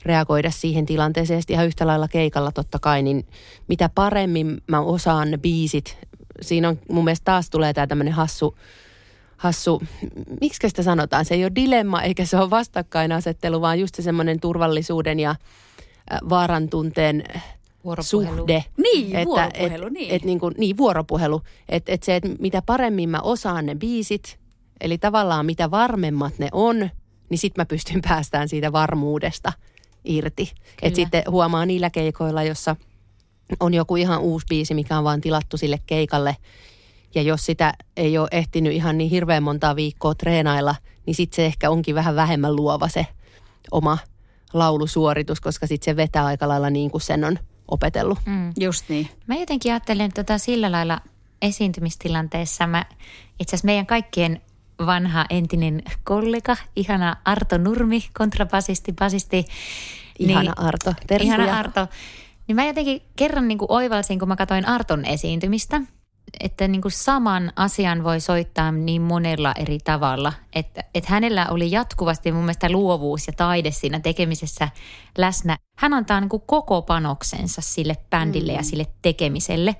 [0.05, 1.41] reagoida siihen tilanteeseen.
[1.49, 3.25] Ja ihan yhtä lailla keikalla totta kai, niin
[3.67, 5.97] mitä paremmin mä osaan ne biisit,
[6.41, 8.57] siinä on mun mielestä taas tulee tämä tämmöinen hassu,
[9.37, 9.81] hassu,
[10.41, 14.39] miksi sitä sanotaan, se ei ole dilemma eikä se ole vastakkainasettelu, vaan just se semmoinen
[14.39, 15.35] turvallisuuden ja
[16.29, 17.23] vaaran tunteen
[18.01, 18.63] suhde.
[18.77, 20.15] Niin, että, vuoropuhelu, et, niin.
[20.15, 21.41] Et, niin, kuin, niin, vuoropuhelu.
[21.69, 24.39] Että et se, että mitä paremmin mä osaan ne biisit,
[24.81, 26.89] eli tavallaan mitä varmemmat ne on,
[27.29, 29.53] niin sitten mä pystyn päästään siitä varmuudesta
[30.05, 30.51] irti.
[30.81, 32.75] Että sitten huomaa niillä keikoilla, jossa
[33.59, 36.37] on joku ihan uusi biisi, mikä on vaan tilattu sille keikalle.
[37.15, 41.45] Ja jos sitä ei ole ehtinyt ihan niin hirveän montaa viikkoa treenailla, niin sitten se
[41.45, 43.07] ehkä onkin vähän vähemmän luova se
[43.71, 43.97] oma–
[44.53, 48.19] laulusuoritus, koska sitten se vetää aika lailla niin kuin sen on opetellut.
[48.25, 48.53] Mm.
[48.59, 49.09] Just niin.
[49.27, 51.01] Mä jotenkin ajattelen tätä sillä lailla
[51.41, 52.67] esiintymistilanteessa.
[52.67, 52.85] Mä,
[53.39, 54.41] itse asiassa meidän kaikkien
[54.85, 59.45] vanha entinen kollega, ihana Arto Nurmi, kontrabasisti, basisti.
[60.19, 61.45] Ihana niin, Arto, tervetuloa.
[61.45, 61.87] Ihana Arto.
[62.47, 65.81] Niin mä jotenkin kerran niin kuin oivalsin, kun mä katsoin Arton esiintymistä–
[66.39, 70.33] että niin kuin saman asian voi soittaa niin monella eri tavalla.
[70.53, 74.69] Että, että hänellä oli jatkuvasti mun mielestä luovuus ja taide siinä tekemisessä
[75.17, 75.57] läsnä.
[75.77, 78.57] Hän antaa niin kuin koko panoksensa sille bändille mm.
[78.57, 79.75] ja sille tekemiselle.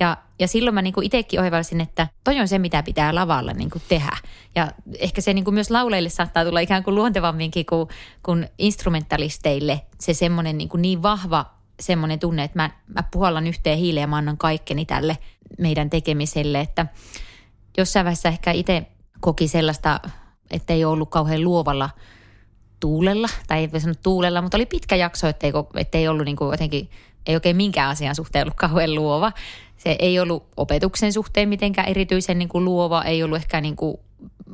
[0.00, 3.70] Ja, ja silloin mä niin itsekin oivalsin, että toi on se, mitä pitää lavalla niin
[3.70, 4.16] kuin tehdä.
[4.54, 7.88] Ja ehkä se niin kuin myös lauleille saattaa tulla ikään kuin luontevamminkin kuin,
[8.22, 11.46] kuin instrumentalisteille se semmoinen niin, kuin niin vahva
[11.80, 15.18] semmoinen tunne, että mä, mä puhallan yhteen hiileen ja mä annan kaikkeni tälle
[15.58, 16.86] meidän tekemiselle, että
[17.76, 18.86] jossain vaiheessa ehkä itse
[19.20, 20.00] koki sellaista,
[20.50, 21.90] että ei ollut kauhean luovalla
[22.80, 26.50] tuulella, tai ei voi sanoa tuulella, mutta oli pitkä jakso, että ei ollut niin kuin
[26.50, 26.90] jotenkin,
[27.26, 29.32] ei oikein minkään asian suhteen ollut kauhean luova.
[29.76, 33.96] Se ei ollut opetuksen suhteen mitenkään erityisen niin kuin luova, ei ollut ehkä niin kuin,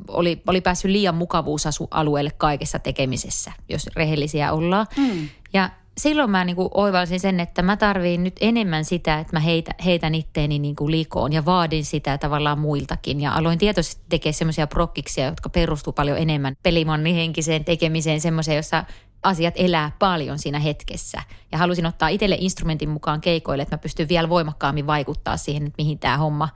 [0.07, 4.87] oli, oli päässyt liian mukavuusalueelle kaikessa tekemisessä, jos rehellisiä ollaan.
[4.97, 5.29] Mm.
[5.53, 9.71] Ja silloin mä niin oivalsin sen, että mä tarviin nyt enemmän sitä, että mä heitä,
[9.85, 13.21] heitän itteeni niin kuin likoon ja vaadin sitä tavallaan muiltakin.
[13.21, 18.83] Ja aloin tietoisesti tekemään semmoisia prokkiksia, jotka perustuu paljon enemmän pelimannihenkiseen tekemiseen, semmoiseen, jossa
[19.23, 21.21] asiat elää paljon siinä hetkessä.
[21.51, 25.77] Ja halusin ottaa itselle instrumentin mukaan keikoille, että mä pystyn vielä voimakkaammin vaikuttaa siihen, että
[25.77, 26.49] mihin tämä homma,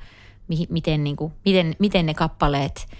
[0.48, 2.88] mihin, miten, niin kuin, miten, miten ne kappaleet–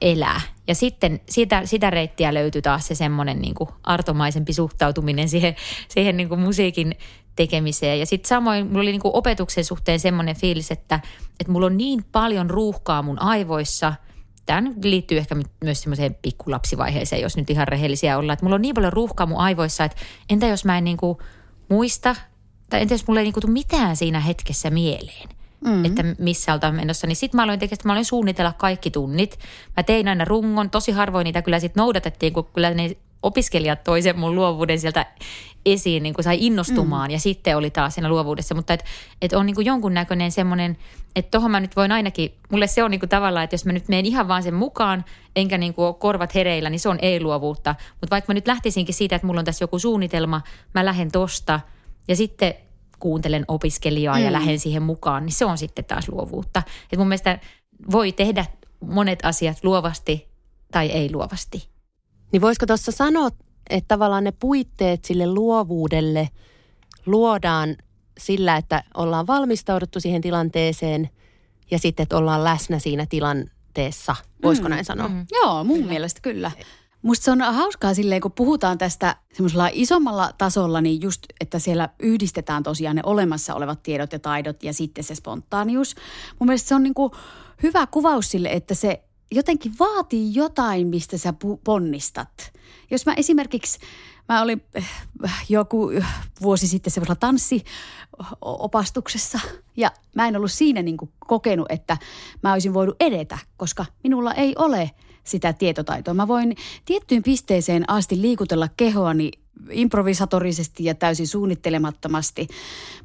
[0.00, 0.40] elää.
[0.68, 5.56] Ja sitten sitä, sitä reittiä löytyi taas se semmoinen niin artomaisempi suhtautuminen siihen,
[5.88, 6.94] siihen niin kuin musiikin
[7.36, 8.00] tekemiseen.
[8.00, 11.00] Ja sitten samoin mulla oli niin kuin opetuksen suhteen semmoinen fiilis, että,
[11.40, 13.94] että mulla on niin paljon ruuhkaa mun aivoissa.
[14.46, 18.32] Tämä liittyy ehkä myös semmoiseen pikkulapsivaiheeseen, jos nyt ihan rehellisiä ollaan.
[18.34, 19.96] Että mulla on niin paljon ruuhkaa mun aivoissa, että
[20.30, 21.18] entä jos mä en niin kuin
[21.68, 22.16] muista,
[22.70, 25.28] tai entä jos mulla ei niin kuin tule mitään siinä hetkessä mieleen–
[25.64, 25.84] mm-hmm.
[25.84, 27.06] että missä oltaan menossa.
[27.06, 29.38] Niin sitten mä aloin tekemään, mä aloin suunnitella kaikki tunnit.
[29.76, 34.02] Mä tein aina rungon, tosi harvoin niitä kyllä sitten noudatettiin, kun kyllä ne opiskelijat toi
[34.02, 35.06] sen mun luovuuden sieltä
[35.66, 37.12] esiin, niin kuin sai innostumaan mm.
[37.12, 38.54] ja sitten oli taas siinä luovuudessa.
[38.54, 38.86] Mutta että
[39.22, 40.76] et on niin kuin jonkunnäköinen semmoinen,
[41.16, 43.72] että tohon mä nyt voin ainakin, mulle se on niin kuin tavallaan, että jos mä
[43.72, 45.04] nyt menen ihan vaan sen mukaan,
[45.36, 47.74] enkä niin kuin korvat hereillä, niin se on ei-luovuutta.
[47.90, 50.40] Mutta vaikka mä nyt lähtisinkin siitä, että mulla on tässä joku suunnitelma,
[50.74, 51.60] mä lähden tosta
[52.08, 52.54] ja sitten
[52.98, 54.24] kuuntelen opiskelijaa mm.
[54.24, 56.62] ja lähden siihen mukaan, niin se on sitten taas luovuutta.
[56.92, 57.38] Et mun mielestä
[57.92, 58.46] voi tehdä
[58.80, 60.28] monet asiat luovasti
[60.72, 61.71] tai ei luovasti.
[62.32, 63.30] Niin voisiko tuossa sanoa,
[63.70, 66.28] että tavallaan ne puitteet sille luovuudelle
[67.06, 67.76] luodaan
[68.18, 71.10] sillä, että ollaan valmistauduttu siihen tilanteeseen
[71.70, 74.16] ja sitten, että ollaan läsnä siinä tilanteessa.
[74.42, 75.08] Voisiko mm, näin sanoa?
[75.08, 75.26] Mm.
[75.32, 75.88] Joo, mun kyllä.
[75.88, 76.50] mielestä kyllä.
[77.02, 81.88] Musta se on hauskaa silleen, kun puhutaan tästä semmoisella isommalla tasolla, niin just, että siellä
[81.98, 85.94] yhdistetään tosiaan ne olemassa olevat tiedot ja taidot ja sitten se spontaanius.
[86.38, 87.12] Mun mielestä se on niin kuin
[87.62, 92.52] hyvä kuvaus sille, että se jotenkin vaatii jotain, mistä sä ponnistat.
[92.90, 93.78] Jos mä esimerkiksi,
[94.28, 94.86] mä olin eh,
[95.48, 95.90] joku
[96.42, 99.40] vuosi sitten semmoisella tanssiopastuksessa
[99.76, 101.96] ja mä en ollut siinä niin kokenut, että
[102.42, 104.90] mä olisin voinut edetä, koska minulla ei ole
[105.24, 106.14] sitä tietotaitoa.
[106.14, 109.30] Mä voin tiettyyn pisteeseen asti liikutella kehoani
[109.70, 112.48] improvisatorisesti ja täysin suunnittelemattomasti,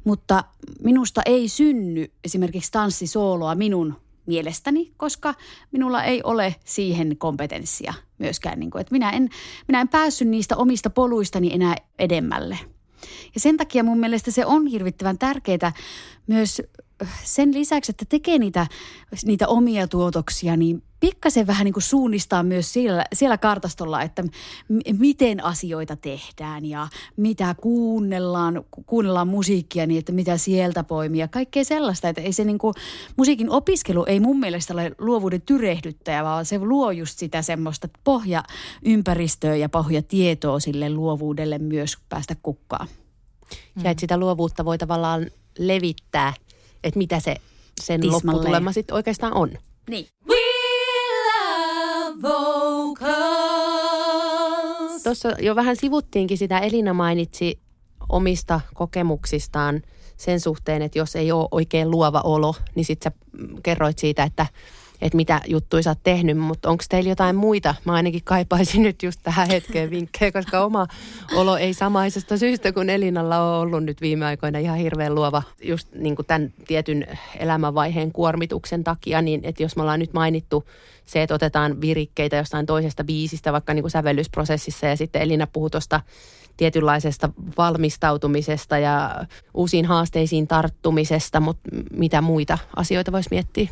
[0.04, 0.44] mutta
[0.82, 3.94] minusta ei synny esimerkiksi tanssisooloa minun
[4.28, 5.34] mielestäni, koska
[5.72, 8.60] minulla ei ole siihen kompetenssia myöskään.
[8.60, 9.28] Niin kuin, että minä, en,
[9.68, 12.58] minä en päässyt niistä omista poluistani enää edemmälle.
[13.34, 15.72] Ja sen takia mun mielestä se on hirvittävän tärkeää
[16.26, 16.62] myös
[17.24, 18.66] sen lisäksi, että tekee niitä,
[19.24, 24.28] niitä omia tuotoksia, niin pikkasen vähän niin kuin suunnistaa myös siellä, siellä kartastolla, että m-
[24.98, 31.28] miten asioita tehdään ja mitä kuunnellaan, kuunnellaan musiikkia niin, että mitä sieltä poimia.
[31.28, 32.74] Kaikkea sellaista, että ei se niin kuin,
[33.16, 39.56] musiikin opiskelu ei mun mielestä ole luovuuden tyrehdyttäjä, vaan se luo just sitä semmoista pohjaympäristöä
[39.56, 42.88] ja pohjatietoa sille luovuudelle myös päästä kukkaan.
[43.84, 45.26] Ja että sitä luovuutta voi tavallaan
[45.58, 46.34] levittää,
[46.84, 47.36] että mitä se
[47.80, 48.26] sen Tismalleen.
[48.26, 49.50] lopputulema sitten oikeastaan on.
[49.90, 50.06] Niin.
[55.08, 57.58] Tuossa jo vähän sivuttiinkin sitä, Elina mainitsi
[58.08, 59.82] omista kokemuksistaan
[60.16, 63.18] sen suhteen, että jos ei ole oikein luova olo, niin sitten sä
[63.62, 64.46] kerroit siitä, että
[65.02, 67.74] että mitä juttuja sä oot tehnyt, mutta onko teillä jotain muita?
[67.84, 70.86] Mä ainakin kaipaisin nyt just tähän hetkeen vinkkejä, koska oma
[71.34, 75.88] olo ei samaisesta syystä kuin Elinalla on ollut nyt viime aikoina ihan hirveän luova just
[75.94, 77.06] niin kuin tämän tietyn
[77.38, 80.64] elämänvaiheen kuormituksen takia, niin että jos me ollaan nyt mainittu
[81.06, 85.70] se, että otetaan virikkeitä jostain toisesta biisistä vaikka niin kuin sävellysprosessissa ja sitten Elina puhuu
[85.70, 86.00] tuosta
[86.56, 93.68] tietynlaisesta valmistautumisesta ja uusiin haasteisiin tarttumisesta, mutta mitä muita asioita voisi miettiä?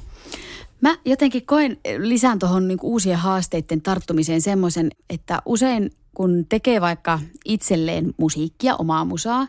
[0.80, 7.20] Mä jotenkin koen, lisään tuohon niin uusien haasteiden tarttumiseen semmoisen, että usein kun tekee vaikka
[7.44, 9.46] itselleen musiikkia, omaa musaa,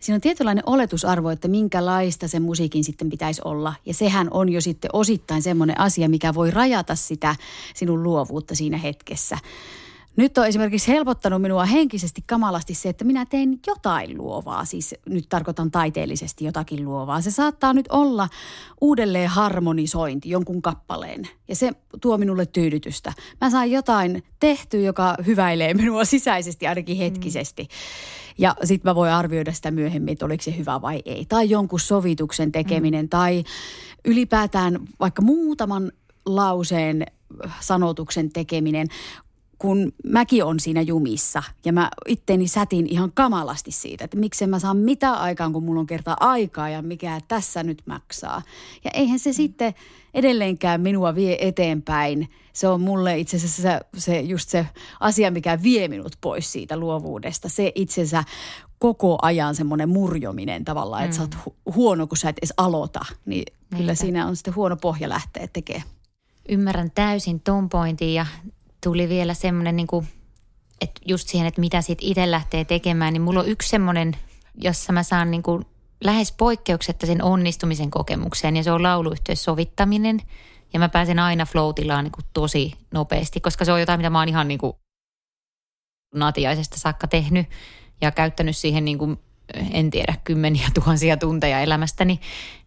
[0.00, 3.74] siinä on tietynlainen oletusarvo, että minkälaista sen musiikin sitten pitäisi olla.
[3.86, 7.36] Ja sehän on jo sitten osittain semmoinen asia, mikä voi rajata sitä
[7.74, 9.38] sinun luovuutta siinä hetkessä.
[10.16, 14.64] Nyt on esimerkiksi helpottanut minua henkisesti kamalasti se, että minä teen jotain luovaa.
[14.64, 17.20] Siis nyt tarkoitan taiteellisesti jotakin luovaa.
[17.20, 18.28] Se saattaa nyt olla
[18.80, 21.28] uudelleen harmonisointi jonkun kappaleen.
[21.48, 23.12] Ja se tuo minulle tyydytystä.
[23.40, 27.00] Mä saan jotain tehtyä, joka hyväilee minua sisäisesti, ainakin mm.
[27.00, 27.68] hetkisesti.
[28.38, 31.26] Ja sitten mä voin arvioida sitä myöhemmin, että oliko se hyvä vai ei.
[31.28, 33.08] Tai jonkun sovituksen tekeminen mm.
[33.08, 33.44] tai
[34.04, 35.92] ylipäätään vaikka muutaman
[36.26, 37.06] lauseen
[37.60, 38.86] sanotuksen tekeminen
[39.60, 44.58] kun mäkin on siinä jumissa ja mä itteni sätin ihan kamalasti siitä, että miksen mä
[44.58, 48.42] saan mitä aikaan, kun mulla on kerta aikaa ja mikä tässä nyt maksaa.
[48.84, 49.34] Ja eihän se mm.
[49.34, 49.74] sitten
[50.14, 52.28] edelleenkään minua vie eteenpäin.
[52.52, 54.66] Se on mulle itse asiassa se, se just se
[55.00, 57.48] asia, mikä vie minut pois siitä luovuudesta.
[57.48, 58.24] Se itsensä
[58.78, 61.16] koko ajan semmoinen murjominen tavallaan, että mm.
[61.16, 63.00] sä oot hu- huono, kun sä et edes aloita.
[63.26, 63.76] Niin Niinpä.
[63.76, 65.88] kyllä siinä on sitten huono pohja lähteä tekemään.
[66.48, 68.26] Ymmärrän täysin ton pointin ja
[68.82, 69.86] tuli vielä semmoinen, niin
[70.80, 74.16] että just siihen, että mitä sitten itse lähtee tekemään, niin mulla on yksi semmoinen,
[74.54, 75.66] jossa mä saan niin kuin
[76.04, 78.80] lähes poikkeuksetta sen onnistumisen kokemukseen ja se on
[79.34, 80.20] sovittaminen
[80.72, 84.28] Ja mä pääsen aina flow niin tosi nopeasti, koska se on jotain, mitä mä oon
[84.28, 84.72] ihan niin kuin
[86.14, 87.46] natiaisesta saakka tehnyt
[88.00, 89.18] ja käyttänyt siihen niin kuin,
[89.72, 92.20] en tiedä, kymmeniä tuhansia tunteja elämästäni.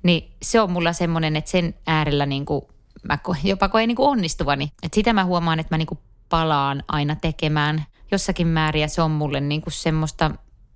[0.03, 2.65] Niin se on mulla semmoinen, että sen äärellä niin kuin
[3.03, 4.71] mä jopa koen niin kuin onnistuvani.
[4.83, 9.11] Et sitä mä huomaan, että mä niin kuin palaan aina tekemään jossakin määrin se on
[9.11, 10.31] mulle niin kuin semmoista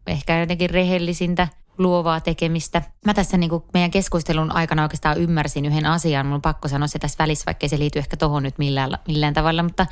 [0.07, 2.81] ehkä jotenkin rehellisintä luovaa tekemistä.
[3.05, 6.25] Mä tässä niin kuin meidän keskustelun aikana oikeastaan ymmärsin yhden asian.
[6.25, 9.33] Mun on pakko sanoa se tässä välissä, vaikka se liity ehkä tohon nyt millään, millään
[9.33, 9.63] tavalla.
[9.63, 9.85] Mutta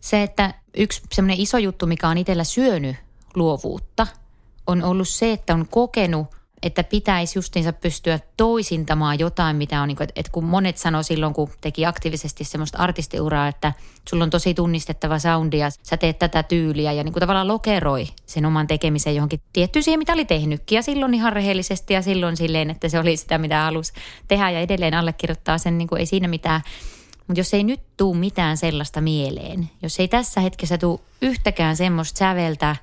[0.00, 2.96] se, että yksi semmoinen iso juttu, mikä on itsellä syönyt
[3.34, 4.06] luovuutta,
[4.66, 6.26] on ollut se, että on kokenut
[6.62, 11.34] että pitäisi justiinsa pystyä toisintamaan jotain, mitä on, niin kuin, että kun monet sanoo silloin,
[11.34, 13.72] kun teki aktiivisesti semmoista artistiuraa, että
[14.08, 18.06] sulla on tosi tunnistettava soundi ja sä teet tätä tyyliä ja niin kuin tavallaan lokeroi
[18.26, 22.36] sen oman tekemisen johonkin tiettyyn siihen, mitä oli tehnytkin ja silloin ihan rehellisesti ja silloin
[22.36, 23.92] silleen, että se oli sitä, mitä halusi
[24.28, 26.60] tehdä ja edelleen allekirjoittaa sen, niin kuin ei siinä mitään.
[27.26, 32.18] Mutta jos ei nyt tuu mitään sellaista mieleen, jos ei tässä hetkessä tuu yhtäkään semmoista
[32.18, 32.76] säveltä,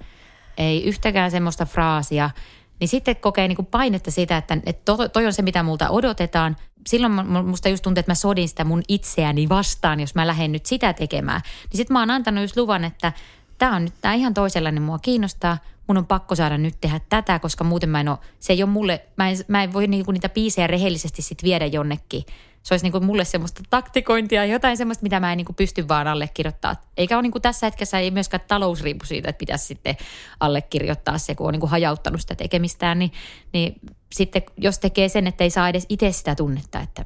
[0.57, 2.29] ei yhtäkään semmoista fraasia–
[2.79, 6.57] niin sitten kokee niin kuin painetta siitä, että, että toi on se, mitä multa odotetaan.
[6.87, 7.13] Silloin
[7.45, 10.93] musta just tuntuu, että mä sodin sitä mun itseäni vastaan, jos mä lähden nyt sitä
[10.93, 11.41] tekemään.
[11.71, 13.13] Niin sitten mä oon antanut just luvan, että
[13.57, 15.57] tämä on nyt tää ihan toisenlainen, mua kiinnostaa.
[15.87, 18.71] Mun on pakko saada nyt tehdä tätä, koska muuten mä en ole, se ei ole
[18.71, 22.23] mulle, mä en, mä en voi niinku niitä biisejä rehellisesti sit viedä jonnekin
[22.65, 25.87] se olisi niin kuin mulle semmoista taktikointia, jotain semmoista, mitä mä en niin kuin pysty
[25.87, 26.75] vaan allekirjoittaa.
[26.97, 29.97] Eikä ole niin kuin tässä hetkessä ei myöskään talousriipu siitä, että pitäisi sitten
[30.39, 33.11] allekirjoittaa se, kun on niin kuin hajauttanut sitä tekemistään, niin,
[33.53, 37.05] niin sitten jos tekee sen, että ei saa edes itse sitä tunnetta, että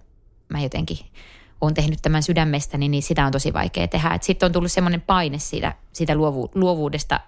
[0.50, 0.98] mä jotenkin
[1.62, 4.20] olen tehnyt tämän sydämestäni, niin sitä on tosi vaikea tehdä.
[4.22, 7.20] Sitten on tullut semmoinen paine siitä, siitä luovu, luovuudesta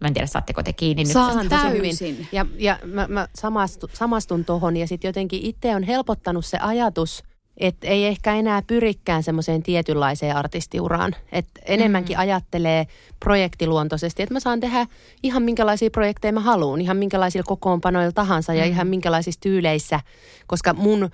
[0.00, 1.48] Mä en tiedä, saatteko te kiinni Saan nyt.
[1.48, 2.28] tosi hyvin.
[2.32, 7.22] Ja, ja mä, mä samastun, samastun tuohon ja sitten jotenkin itse on helpottanut se ajatus–
[7.56, 11.14] että ei ehkä enää pyrikään semmoiseen tietynlaiseen artistiuraan.
[11.32, 12.20] Että enemmänkin mm.
[12.20, 12.86] ajattelee
[13.20, 14.86] projektiluontoisesti, että mä saan tehdä
[15.22, 18.58] ihan minkälaisia projekteja mä haluan, ihan minkälaisilla kokoonpanoilla tahansa mm.
[18.58, 20.00] ja ihan minkälaisissa tyyleissä,
[20.46, 21.10] koska mun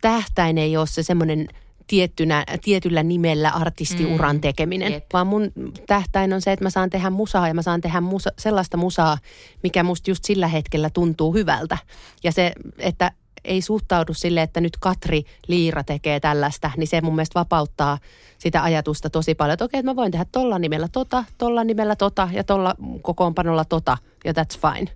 [0.00, 1.48] tähtäin ei ole se semmoinen
[1.86, 4.40] tiettynä, tietyllä nimellä artistiuran mm.
[4.40, 5.06] tekeminen, Jep.
[5.12, 5.52] vaan mun
[5.86, 9.18] tähtäin on se, että mä saan tehdä musaa ja mä saan tehdä musa, sellaista musaa,
[9.62, 11.78] mikä musta just sillä hetkellä tuntuu hyvältä.
[12.24, 13.12] Ja se, että
[13.44, 17.98] ei suhtaudu sille, että nyt Katri Liira tekee tällaista, niin se mun mielestä vapauttaa
[18.38, 21.96] sitä ajatusta tosi paljon, että okei, että mä voin tehdä tolla nimellä tota, tolla nimellä
[21.96, 24.90] tota ja tolla kokoonpanolla tota ja that's fine.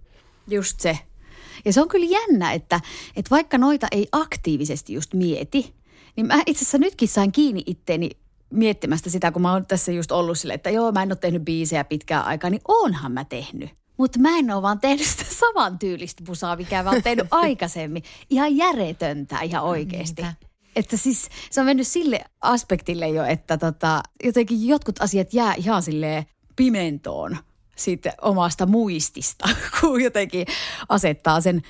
[0.48, 0.98] Just se.
[1.64, 2.80] Ja se on kyllä jännä, että,
[3.16, 5.74] että vaikka noita ei aktiivisesti just mieti,
[6.16, 8.10] niin mä itse asiassa nytkin sain kiinni itteeni
[8.50, 11.44] miettimästä sitä, kun mä oon tässä just ollut silleen, että joo, mä en ole tehnyt
[11.44, 13.70] biisejä pitkään aikaa, niin onhan mä tehnyt.
[13.96, 18.02] Mutta mä en ole vaan tehnyt sitä saman tyylistä musaa, mikä mä oon tehnyt aikaisemmin.
[18.30, 20.22] Ihan järjetöntä ihan oikeasti.
[20.22, 20.44] Niinpä.
[20.76, 25.82] Että siis se on mennyt sille aspektille jo, että tota, jotenkin jotkut asiat jää ihan
[25.82, 26.26] sille
[26.56, 27.36] pimentoon
[27.76, 29.48] siitä omasta muistista,
[29.80, 30.46] kun jotenkin
[30.88, 31.62] asettaa sen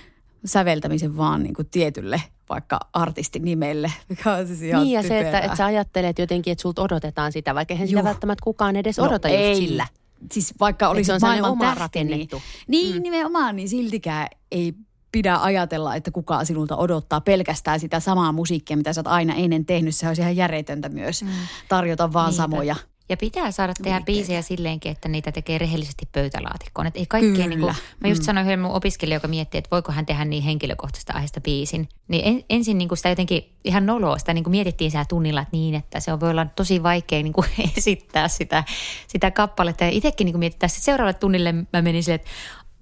[0.44, 5.22] säveltämisen vaan niin kuin tietylle vaikka artistin nimelle, mikä on siis ihan Niin ja typerää.
[5.22, 8.76] se, että, että sä ajattelet jotenkin, että sulta odotetaan sitä, vaikka eihän sitä välttämättä kukaan
[8.76, 9.50] edes no odota ei.
[9.50, 9.86] just sillä
[10.32, 12.42] siis vaikka olisi se on maailman oma tähti, rakennettu.
[12.68, 13.02] Niin, niin mm.
[13.02, 14.74] nimenomaan, niin siltikään ei
[15.12, 19.66] pidä ajatella, että kukaan sinulta odottaa pelkästään sitä samaa musiikkia, mitä sä oot aina ennen
[19.66, 19.94] tehnyt.
[19.94, 21.28] Se olisi ihan järjetöntä myös mm.
[21.68, 22.42] tarjota vaan Niinpä.
[22.42, 22.76] samoja.
[23.08, 26.86] Ja pitää saada tehdä biisejä silleenkin, että niitä tekee rehellisesti pöytälaatikkoon.
[26.86, 28.24] Että ei kaikkea niin kuin, mä just mm.
[28.24, 31.88] sanoin yhden mun opiskelija, joka miettii, että voiko hän tehdä niin henkilökohtaista aiheesta biisin.
[32.08, 35.40] Niin en, ensin niin kuin sitä jotenkin ihan noloa, sitä niin kuin mietittiin siellä tunnilla,
[35.40, 38.64] että niin, että se on, voi olla tosi vaikea niin kuin esittää sitä,
[39.06, 39.84] sitä kappaletta.
[39.84, 42.30] Ja itsekin niin kuin että seuraavalle tunnille mä menin silleen, että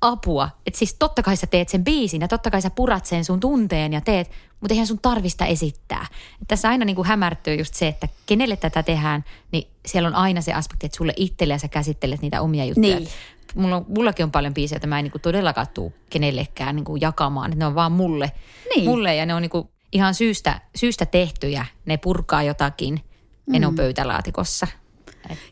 [0.02, 0.48] apua.
[0.66, 3.40] Että siis totta kai sä teet sen biisin ja totta kai sä purat sen sun
[3.40, 6.06] tunteen ja teet, mutta eihän sun tarvista esittää.
[6.42, 10.14] Et tässä aina niin kuin hämärtyy just se, että kenelle tätä tehdään, niin siellä on
[10.14, 12.96] aina se aspekti, että sulle itselle ja sä käsittelet niitä omia juttuja.
[12.96, 13.08] Niin.
[13.54, 16.84] Mulla on, mullakin on paljon biisejä, että mä en niin kuin todellakaan tuu kenellekään niin
[16.84, 17.50] kuin jakamaan.
[17.50, 18.32] Että ne on vaan mulle,
[18.74, 18.84] niin.
[18.84, 21.66] mulle ja ne on niin kuin ihan syystä, syystä tehtyjä.
[21.86, 23.00] Ne purkaa jotakin
[23.46, 23.60] mm.
[23.60, 24.66] ne on pöytälaatikossa.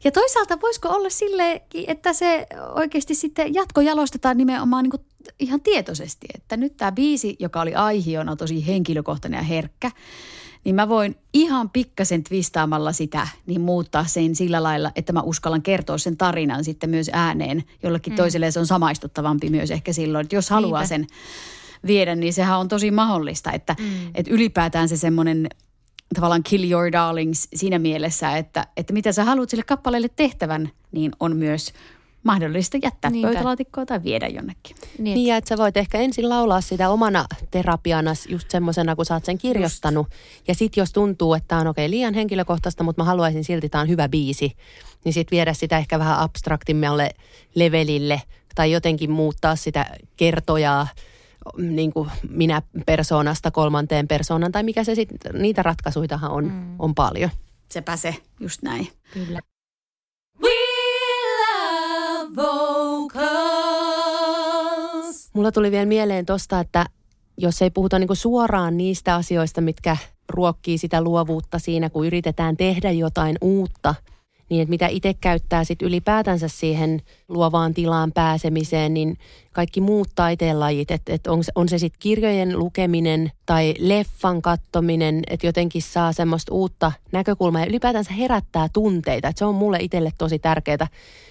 [0.04, 5.02] Ja toisaalta voisiko olla sille, että se oikeasti sitten jatkojalostetaan nimenomaan niin kuin
[5.38, 9.90] ihan tietoisesti, että nyt tämä biisi, joka oli aihiona tosi henkilökohtainen ja herkkä,
[10.64, 15.62] niin mä voin ihan pikkasen twistaamalla sitä, niin muuttaa sen sillä lailla, että mä uskallan
[15.62, 17.64] kertoa sen tarinan sitten myös ääneen.
[17.82, 18.16] Jollekin mm.
[18.16, 20.88] toiselle se on samaistuttavampi myös ehkä silloin, että jos haluaa Niinpä.
[20.88, 21.06] sen
[21.86, 23.86] viedä, niin sehän on tosi mahdollista, että, mm.
[24.14, 25.48] että ylipäätään se semmoinen
[26.14, 31.12] tavallaan kill your darlings siinä mielessä, että, että mitä sä haluat sille kappaleelle tehtävän, niin
[31.20, 31.72] on myös
[32.22, 33.28] mahdollista jättää Niinpä.
[33.28, 34.76] pöytälaatikkoa tai viedä jonnekin.
[34.98, 39.14] Niin, niin että sä voit ehkä ensin laulaa sitä omana terapiana just semmoisena, kun sä
[39.14, 40.06] oot sen kirjoittanut.
[40.06, 40.48] Just.
[40.48, 43.80] Ja sit jos tuntuu, että on okei okay, liian henkilökohtaista, mutta mä haluaisin silti, että
[43.80, 44.56] on hyvä biisi,
[45.04, 47.10] niin sit viedä sitä ehkä vähän abstraktimmalle
[47.54, 48.22] levelille
[48.54, 49.86] tai jotenkin muuttaa sitä
[50.16, 50.88] kertojaa
[51.58, 56.74] niin kuin minä persoonasta kolmanteen persoonan tai mikä se sitten, niitä ratkaisuitahan on, mm.
[56.78, 57.30] on paljon.
[57.72, 58.88] Sepä se, just näin.
[59.12, 59.40] Kyllä.
[60.42, 60.50] We
[61.40, 63.70] love vocals.
[65.32, 66.86] Mulla tuli vielä mieleen tosta, että
[67.38, 69.96] jos ei puhuta niinku suoraan niistä asioista, mitkä
[70.28, 73.94] ruokkii sitä luovuutta siinä, kun yritetään tehdä jotain uutta–
[74.50, 79.18] niin että mitä itse käyttää sitten ylipäätänsä siihen luovaan tilaan pääsemiseen, niin
[79.52, 85.46] kaikki muut taiteenlajit, että et on, on se sitten kirjojen lukeminen tai leffan kattominen, että
[85.46, 89.28] jotenkin saa semmoista uutta näkökulmaa ja ylipäätänsä herättää tunteita.
[89.28, 90.88] Et se on mulle itselle tosi tärkeää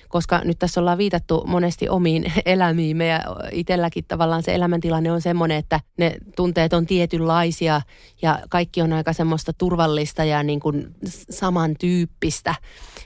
[0.10, 3.20] koska nyt tässä ollaan viitattu monesti omiin elämiimme ja
[3.51, 7.82] itselläkin tavallaan se elämäntilanne on semmoinen, että ne tunteet on tietynlaisia
[8.22, 10.88] ja kaikki on aika semmoista turvallista ja niin kuin
[11.30, 12.55] samantyyppistä.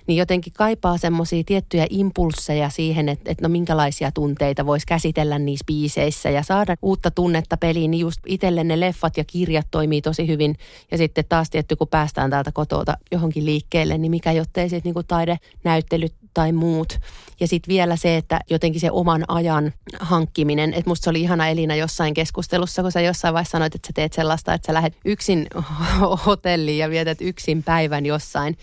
[0.08, 5.66] Niin jotenkin kaipaa semmoisia tiettyjä impulsseja siihen, että, että no minkälaisia tunteita voisi käsitellä niissä
[5.68, 7.92] biiseissä ja saada uutta tunnetta peliin.
[7.92, 10.56] Niin just itselle ne leffat ja kirjat toimii tosi hyvin
[10.92, 15.06] ja sitten taas tietty kun päästään täältä kotota johonkin liikkeelle, niin mikä jottei sitten niin
[15.08, 17.00] taide, näyttelyt tai muut.
[17.40, 20.74] Ja sitten vielä se, että jotenkin se oman ajan hankkiminen.
[20.74, 23.94] Että musta se oli ihana Elina jossain keskustelussa, kun sä jossain vaiheessa sanoit, että sä
[23.96, 25.48] teet sellaista, että sä lähdet yksin
[26.26, 28.58] hotelliin ja vietät yksin päivän jossain.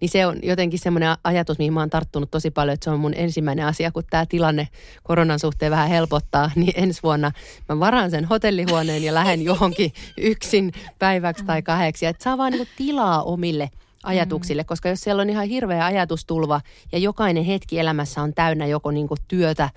[0.00, 3.00] Niin se on jotenkin semmoinen ajatus, mihin mä oon tarttunut tosi paljon, että se on
[3.00, 4.68] mun ensimmäinen asia, kun tämä tilanne
[5.02, 7.32] koronan suhteen vähän helpottaa, niin ensi vuonna
[7.68, 12.06] mä varaan sen hotellihuoneen ja lähden johonkin yksin päiväksi tai kahdeksi.
[12.06, 13.70] Että saa vaan niinku tilaa omille
[14.06, 14.66] ajatuksille, mm.
[14.66, 16.60] koska jos siellä on ihan hirveä ajatustulva
[16.92, 19.70] ja jokainen hetki elämässä on täynnä joko niin kuin työtä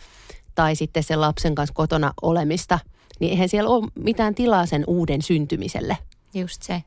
[0.56, 2.80] tai sitten sen lapsen kanssa kotona olemista,
[3.20, 5.98] niin eihän siellä ole mitään tilaa sen uuden syntymiselle.
[6.34, 6.84] Just se.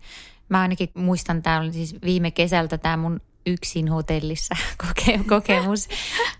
[0.48, 5.88] Mä ainakin muistan, tämä oli siis viime kesältä tämä mun yksin hotellissa koke- kokemus,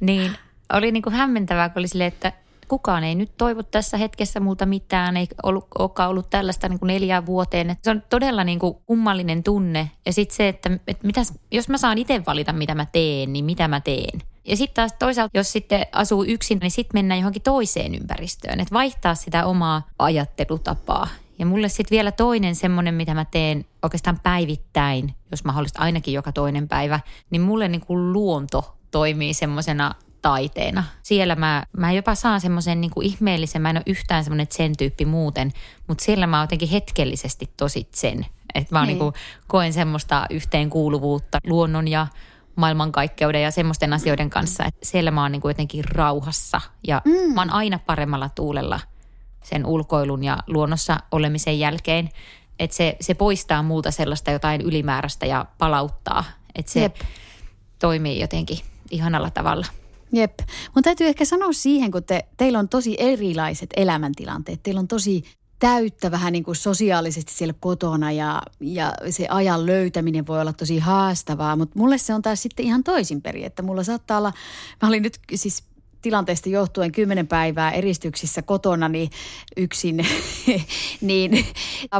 [0.00, 0.32] niin
[0.72, 2.32] oli niin kuin hämmentävää, kun oli silleen, että
[2.72, 6.86] kukaan ei nyt toivo tässä hetkessä multa mitään, ei ollut, olekaan ollut tällaista niin kuin
[6.86, 7.76] neljään vuoteen.
[7.82, 9.90] Se on todella niin kuin kummallinen tunne.
[10.06, 13.44] Ja sitten se, että, että mitäs, jos mä saan itse valita, mitä mä teen, niin
[13.44, 14.22] mitä mä teen.
[14.44, 18.60] Ja sitten taas toisaalta, jos sitten asuu yksin, niin sitten mennään johonkin toiseen ympäristöön.
[18.60, 21.08] Että vaihtaa sitä omaa ajattelutapaa.
[21.38, 26.32] Ja mulle sitten vielä toinen semmoinen, mitä mä teen oikeastaan päivittäin, jos mahdollista ainakin joka
[26.32, 27.00] toinen päivä,
[27.30, 30.84] niin mulle niin kuin luonto toimii semmoisena taiteena.
[31.02, 35.04] Siellä mä, mä jopa saan semmoisen niin ihmeellisen, mä en ole yhtään semmoinen sen tyyppi
[35.04, 35.52] muuten,
[35.88, 38.26] mutta siellä mä jotenkin hetkellisesti tosi sen.
[38.54, 38.98] Että mä niin.
[38.98, 39.12] niin
[39.46, 42.06] koen semmoista yhteenkuuluvuutta luonnon ja
[42.56, 47.34] maailmankaikkeuden ja semmoisten asioiden kanssa, että siellä mä oon niin kuin jotenkin rauhassa ja mm.
[47.34, 48.80] mä oon aina paremmalla tuulella
[49.42, 52.10] sen ulkoilun ja luonnossa olemisen jälkeen.
[52.58, 56.24] Että se, se poistaa multa sellaista jotain ylimääräistä ja palauttaa.
[56.54, 56.96] Että se Jep.
[57.78, 58.58] toimii jotenkin
[58.90, 59.66] ihanalla tavalla.
[60.12, 60.38] Jep.
[60.74, 64.62] Mun täytyy ehkä sanoa siihen, kun te, teillä on tosi erilaiset elämäntilanteet.
[64.62, 65.24] Teillä on tosi
[65.58, 70.78] täyttä vähän niin kuin sosiaalisesti siellä kotona ja, ja se ajan löytäminen voi olla tosi
[70.78, 74.32] haastavaa, mutta mulle se on taas sitten ihan toisinperin, että mulla saattaa olla,
[74.82, 75.64] mä olin nyt siis
[76.02, 79.10] tilanteesta johtuen kymmenen päivää eristyksissä kotona niin
[79.56, 80.06] yksin,
[81.00, 81.46] niin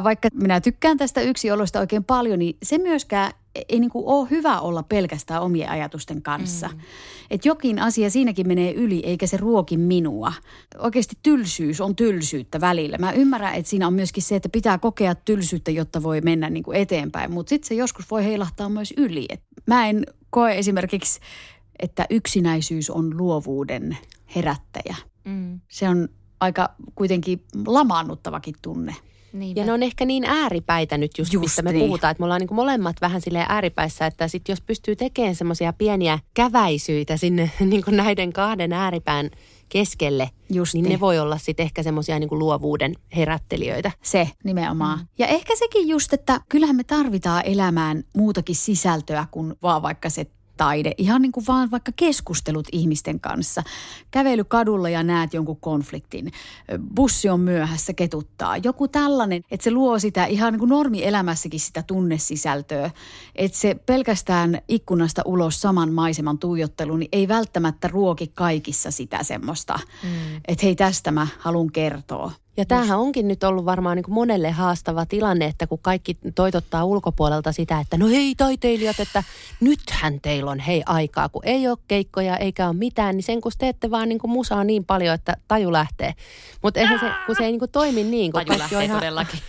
[0.05, 3.33] vaikka minä tykkään tästä yksiolosta oikein paljon, niin se myöskään
[3.69, 6.69] ei niin kuin ole hyvä olla pelkästään omien ajatusten kanssa.
[6.69, 6.81] Mm.
[7.31, 10.33] Että jokin asia siinäkin menee yli, eikä se ruoki minua.
[10.79, 12.99] Oikeasti tylsyys on tylsyyttä välillä.
[12.99, 16.63] Mä ymmärrän, että siinä on myöskin se, että pitää kokea tylsyyttä, jotta voi mennä niin
[16.63, 17.33] kuin eteenpäin.
[17.33, 19.27] Mutta sitten se joskus voi heilahtaa myös yli.
[19.29, 21.21] Et mä en koe esimerkiksi,
[21.79, 23.99] että yksinäisyys on luovuuden
[24.35, 24.97] herättäjä.
[25.25, 25.61] Mm.
[25.69, 26.09] Se on
[26.41, 28.95] aika kuitenkin lamaannuttavakin tunne.
[29.33, 29.61] Niinpä.
[29.61, 31.85] Ja ne on ehkä niin ääripäitä nyt just, just mistä me niin.
[31.85, 35.73] puhutaan, että me ollaan niin molemmat vähän sille ääripäissä, että sit jos pystyy tekemään semmoisia
[35.73, 39.31] pieniä käväisyitä sinne niin näiden kahden ääripään
[39.69, 43.91] keskelle, Just niin, niin ne voi olla sitten ehkä semmoisia niin luovuuden herättelijöitä.
[44.03, 44.99] Se nimenomaan.
[44.99, 45.07] Mm.
[45.19, 50.27] Ja ehkä sekin just, että kyllähän me tarvitaan elämään muutakin sisältöä kuin vaan vaikka se
[50.63, 53.63] taide, ihan niin kuin vaan vaikka keskustelut ihmisten kanssa.
[54.11, 56.33] Kävely kadulla ja näet jonkun konfliktin.
[56.95, 58.57] Bussi on myöhässä, ketuttaa.
[58.57, 62.91] Joku tällainen, että se luo sitä ihan niin kuin normielämässäkin sitä tunnesisältöä.
[63.35, 69.79] Että se pelkästään ikkunasta ulos saman maiseman tuijottelu, niin ei välttämättä ruoki kaikissa sitä semmoista,
[70.03, 70.11] mm.
[70.49, 72.33] että hei tästä mä haluan kertoa.
[72.57, 76.85] Ja tämähän onkin nyt ollut varmaan niin kuin monelle haastava tilanne, että kun kaikki toitottaa
[76.85, 79.25] ulkopuolelta sitä, että no hei taiteilijat, että
[79.61, 83.53] nythän teillä on hei aikaa, kun ei ole keikkoja eikä ole mitään, niin sen kun
[83.59, 86.15] teette vaan niin kuin musaa niin paljon, että taju lähtee.
[86.63, 89.01] Mutta eihän se, kun se ei niin kuin toimi niin, kun taju kaikki on ihan
[89.01, 89.41] todellakin.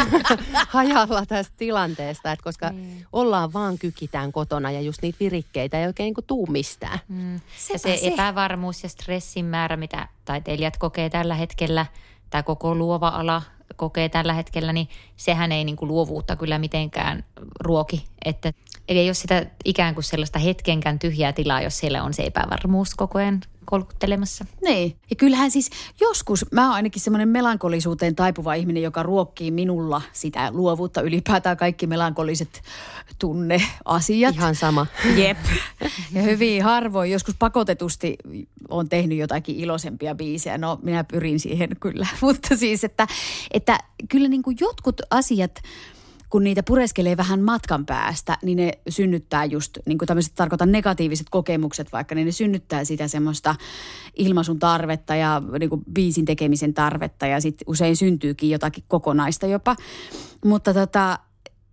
[0.68, 3.04] hajalla tästä tilanteesta, että koska mm.
[3.12, 6.98] ollaan vaan kykitään kotona ja just niitä virikkeitä ei oikein niin kuin tuu mistään.
[7.08, 7.34] Mm.
[7.34, 11.86] Ja se, se epävarmuus ja stressin määrä, mitä taiteilijat kokee tällä hetkellä–
[12.32, 13.42] tämä koko luova ala
[13.76, 17.24] kokee tällä hetkellä, niin sehän ei niin kuin luovuutta kyllä mitenkään
[17.60, 18.04] ruoki.
[18.24, 18.52] Että
[18.88, 23.18] ei ole sitä ikään kuin sellaista hetkenkään tyhjää tilaa, jos siellä on se epävarmuus koko
[23.18, 24.44] ajan kolkuttelemassa.
[24.64, 24.96] Niin.
[25.10, 30.50] Ja kyllähän siis joskus, mä oon ainakin semmoinen melankolisuuteen taipuva ihminen, joka ruokkii minulla sitä
[30.50, 32.62] luovuutta ylipäätään kaikki melankoliset
[33.18, 34.34] tunneasiat.
[34.34, 34.86] Ihan sama.
[35.16, 35.38] Jep.
[36.12, 38.16] Ja hyvin harvoin, joskus pakotetusti
[38.68, 40.58] on tehnyt jotakin iloisempia biisejä.
[40.58, 42.06] No minä pyrin siihen kyllä.
[42.20, 43.06] Mutta siis, että,
[43.50, 45.62] että kyllä niin kuin jotkut asiat–
[46.32, 51.26] kun niitä pureskelee vähän matkan päästä, niin ne synnyttää just, niin kuin tämmöiset tarkoitan negatiiviset
[51.30, 53.54] kokemukset vaikka, niin ne synnyttää sitä semmoista
[54.16, 59.76] ilmaisun tarvetta ja niin kuin biisin tekemisen tarvetta ja sitten usein syntyykin jotakin kokonaista jopa.
[60.44, 61.18] Mutta tota,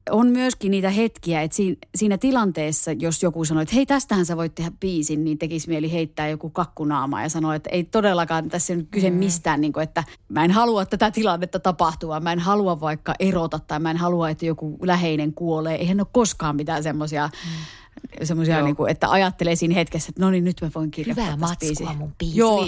[0.10, 4.38] on myöskin niitä hetkiä, että siinä, siinä tilanteessa, jos joku sanoo, että hei tästähän sä
[4.38, 8.76] voit tehdä biisin, niin tekisi mieli heittää joku kakkunaama ja sanoa, että ei todellakaan tässä
[8.76, 9.16] nyt kyse mm.
[9.16, 13.60] mistään, niin kuin, että mä en halua tätä tilannetta tapahtua, mä en halua vaikka erota
[13.60, 15.76] tai mä en halua, että joku läheinen kuolee.
[15.76, 17.79] Eihän ole koskaan mitään semmoisia mm
[18.24, 21.38] semmoisia, niin kuin, että ajattelee siinä hetkessä, että no niin, nyt mä voin kirjoittaa Hyvää
[21.38, 22.38] matskua mun biisi.
[22.38, 22.66] Joo.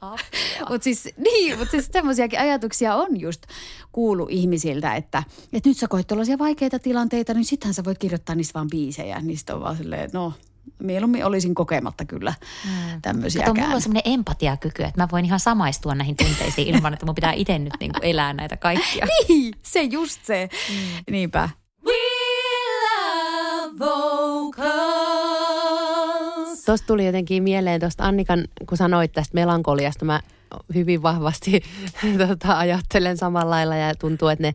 [0.70, 3.42] mutta siis, niin, mutta siis tämmöisiäkin ajatuksia on just
[3.92, 5.22] kuulu ihmisiltä, että,
[5.52, 9.20] että nyt sä koet tällaisia vaikeita tilanteita, niin sittenhän sä voit kirjoittaa niistä vaan biisejä.
[9.20, 10.32] Niistä on vaan silleen, no
[10.78, 13.02] mieluummin olisin kokematta kyllä mm.
[13.02, 13.54] tämmöisiäkään.
[13.54, 17.14] Kato, mulla on semmoinen empatiakyky, että mä voin ihan samaistua näihin tunteisiin ilman, että mun
[17.14, 19.06] pitää itse nyt niin elää näitä kaikkia.
[19.28, 20.48] niin, se just se.
[20.70, 21.12] Mm.
[21.12, 21.48] Niinpä.
[26.66, 30.20] Tuosta tuli jotenkin mieleen tuosta Annikan, kun sanoit tästä melankoliasta, mä
[30.74, 31.62] hyvin vahvasti
[32.28, 34.54] tota, ajattelen samalla lailla ja tuntuu, että ne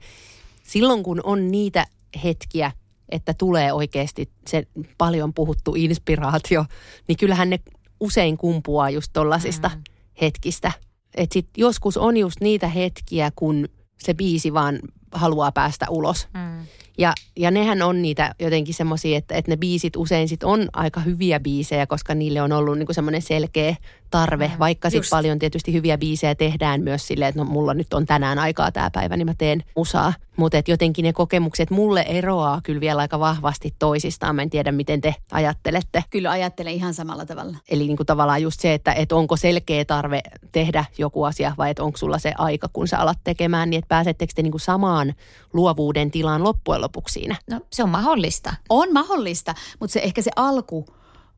[0.64, 1.86] silloin kun on niitä
[2.24, 2.72] hetkiä,
[3.10, 4.64] että tulee oikeasti se
[4.98, 6.66] paljon puhuttu inspiraatio,
[7.08, 7.60] niin kyllähän ne
[8.00, 9.82] usein kumpuaa just tollasista mm.
[10.22, 10.72] hetkistä.
[11.16, 13.70] Et sit joskus on just niitä hetkiä, kun
[14.00, 14.80] se biisi vaan
[15.12, 16.28] haluaa päästä ulos.
[16.34, 16.51] Mm.
[16.98, 21.00] Ja, ja nehän on niitä jotenkin semmoisia, että, että ne biisit usein sit on aika
[21.00, 23.76] hyviä biisejä, koska niille on ollut niinku semmoinen selkeä
[24.10, 24.48] tarve.
[24.48, 28.06] Mm, vaikka sitten paljon tietysti hyviä biisejä tehdään myös silleen, että no mulla nyt on
[28.06, 30.14] tänään aikaa tämä päivä, niin mä teen musaa.
[30.42, 34.36] Mutta jotenkin ne kokemukset mulle eroaa kyllä vielä aika vahvasti toisistaan.
[34.36, 36.04] Mä en tiedä, miten te ajattelette.
[36.10, 37.58] Kyllä ajattelen ihan samalla tavalla.
[37.70, 40.22] Eli niinku tavallaan just se, että, että onko selkeä tarve
[40.52, 43.88] tehdä joku asia vai että onko sulla se aika, kun sä alat tekemään, niin että
[43.88, 45.14] pääsettekö te niinku samaan
[45.54, 47.36] luovuuden tilaan loppujen lopuksi siinä?
[47.50, 48.54] No se on mahdollista.
[48.70, 50.86] On mahdollista, mutta se ehkä se alku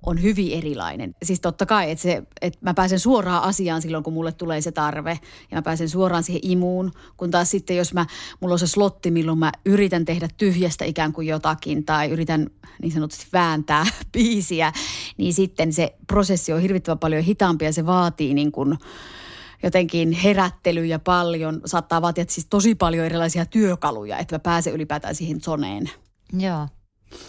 [0.05, 1.15] on hyvin erilainen.
[1.23, 4.71] Siis totta kai, että, se, että mä pääsen suoraan asiaan silloin, kun mulle tulee se
[4.71, 5.19] tarve.
[5.51, 6.91] Ja mä pääsen suoraan siihen imuun.
[7.17, 8.05] Kun taas sitten, jos mä,
[8.39, 12.49] mulla on se slotti, milloin mä yritän tehdä tyhjästä ikään kuin jotakin tai yritän
[12.81, 14.71] niin sanotusti vääntää biisiä,
[15.17, 18.77] niin sitten se prosessi on hirvittävän paljon hitaampi ja se vaatii niin kuin
[19.63, 21.61] jotenkin herättelyjä paljon.
[21.65, 25.89] Saattaa vaatia siis tosi paljon erilaisia työkaluja, että mä pääsen ylipäätään siihen zoneen.
[26.39, 26.67] Joo.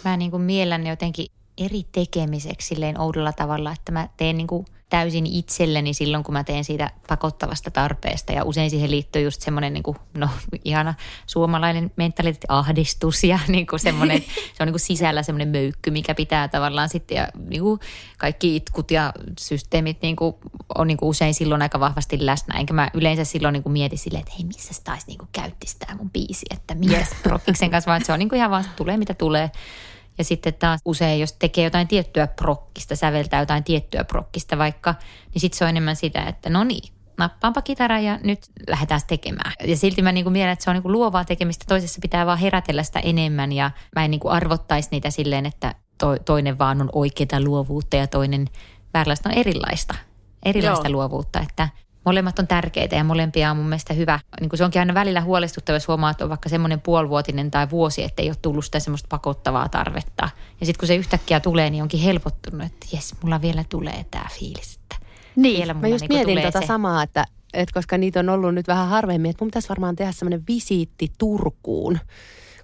[0.05, 1.25] Mä niin kuin miellän jotenkin
[1.57, 6.43] eri tekemiseksi silleen oudolla tavalla, että mä teen niin kuin täysin itselleni silloin, kun mä
[6.43, 8.31] teen siitä pakottavasta tarpeesta.
[8.31, 10.29] Ja usein siihen liittyy just semmoinen niin kuin, no,
[10.65, 10.93] ihana
[11.25, 16.15] suomalainen mentaliteetti, ahdistus ja niin kuin semmoinen, se on niin kuin sisällä semmoinen möykky, mikä
[16.15, 17.79] pitää tavallaan sitten ja niin kuin
[18.17, 20.35] kaikki itkut ja systeemit niin kuin,
[20.75, 22.59] on niin kuin usein silloin aika vahvasti läsnä.
[22.59, 25.95] Enkä mä yleensä silloin niin kuin mieti silleen, että hei, missä taisi niin käyttisi tämä
[25.95, 29.13] mun biisi, että mitäs prokkiksen kanssa, vaan se on niin kuin ihan vaan, tulee mitä
[29.13, 29.51] tulee.
[30.17, 34.95] Ja sitten taas usein, jos tekee jotain tiettyä prokkista, säveltää jotain tiettyä prokkista vaikka,
[35.33, 39.53] niin sitten se on enemmän sitä, että no niin, nappaanpa kitara ja nyt lähdetään tekemään.
[39.67, 41.65] Ja silti mä niinku mielen, että se on niinku luovaa tekemistä.
[41.67, 46.17] Toisessa pitää vaan herätellä sitä enemmän ja mä en niinku arvottaisi niitä silleen, että to,
[46.25, 48.47] toinen vaan on oikeaa luovuutta ja toinen
[48.93, 49.95] väärälaista on erilaista.
[50.45, 50.93] Erilaista Joo.
[50.93, 51.69] luovuutta, että
[52.05, 54.19] molemmat on tärkeitä ja molempia on mun mielestä hyvä.
[54.39, 57.69] Niin kuin se onkin aina välillä huolestuttava, jos huomaa, että on vaikka semmoinen puolivuotinen tai
[57.69, 60.29] vuosi, että ei ole tullut sitä semmoista pakottavaa tarvetta.
[60.59, 64.25] Ja sitten kun se yhtäkkiä tulee, niin onkin helpottunut, että jes, mulla vielä tulee tämä
[64.39, 64.79] fiilis.
[64.83, 64.95] Että
[65.35, 66.67] niin, vielä mä just niin mietin tota se.
[66.67, 70.11] samaa, että, että koska niitä on ollut nyt vähän harvemmin, että mun pitäisi varmaan tehdä
[70.11, 71.99] semmoinen visiitti Turkuun.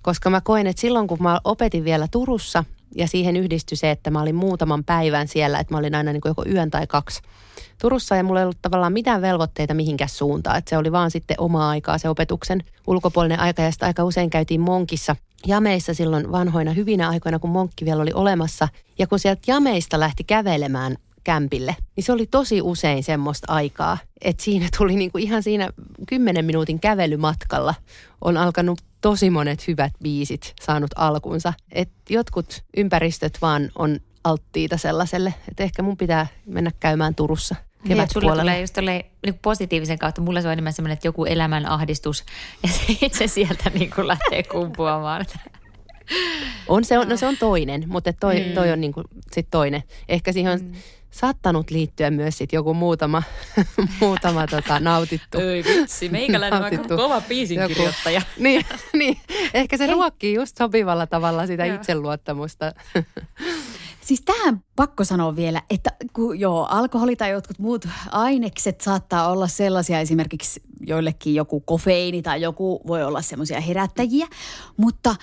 [0.02, 2.64] Koska mä koen, että silloin kun mä opetin vielä Turussa
[2.96, 6.22] ja siihen yhdistyi se, että mä olin muutaman päivän siellä, että mä olin aina niin
[6.22, 7.22] kuin joko yön tai kaksi
[7.82, 10.58] Turussa ja mulla ei ollut tavallaan mitään velvoitteita mihinkään suuntaan.
[10.58, 14.62] Että se oli vaan sitten omaa aikaa se opetuksen ulkopuolinen aika ja aika usein käytiin
[14.62, 15.16] Monkissa
[15.48, 18.68] jameissa silloin vanhoina hyvinä aikoina, kun Monkki vielä oli olemassa.
[19.00, 24.44] Ja kun sieltä jameista lähti kävelemään kämpille, niin se oli tosi usein semmoista aikaa, että
[24.44, 25.70] siinä tuli niinku ihan siinä
[26.08, 27.74] kymmenen minuutin kävelymatkalla
[28.22, 31.54] on alkanut tosi monet hyvät biisit saanut alkunsa.
[31.72, 38.10] Et jotkut ympäristöt vaan on alttiita sellaiselle, että ehkä mun pitää mennä käymään Turussa niin,
[38.14, 40.22] sulle tulee just niin positiivisen kautta.
[40.22, 42.24] Mulla se on enemmän semmoinen, että joku elämän ahdistus
[42.64, 45.26] ja se itse sieltä niin kuin lähtee kumpuamaan.
[46.68, 48.54] On se, on, no se on toinen, mutta toi, Mm.
[48.54, 49.84] toi on niinku sit toinen.
[50.10, 50.60] Ehkä siihen on
[51.12, 53.24] saattanut liittyä myös sit joku muutama,
[54.02, 55.38] muutama tota, nautittu.
[55.40, 56.98] Ei vitsi, meikäläinen on aika Nautittu.
[56.98, 58.22] kova biisinkirjoittaja.
[58.40, 58.66] niin,
[59.00, 59.18] niin,
[59.54, 61.76] ehkä se ruokkii just sopivalla tavalla sitä Joo.
[61.76, 62.72] itseluottamusta.
[64.02, 69.48] Siis tähän pakko sanoa vielä, että kun joo, alkoholi tai jotkut muut ainekset saattaa olla
[69.48, 74.28] sellaisia, esimerkiksi joillekin joku kofeiini tai joku voi olla semmoisia herättäjiä,
[74.78, 75.16] mutta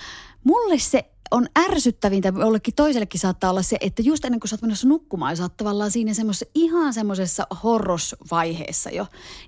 [0.43, 4.61] mulle se on ärsyttävintä, jollekin toisellekin saattaa olla se, että just ennen kuin sä oot
[4.61, 9.05] menossa nukkumaan sä oot tavallaan siinä semmoisessa ihan semmoisessa horrosvaiheessa jo,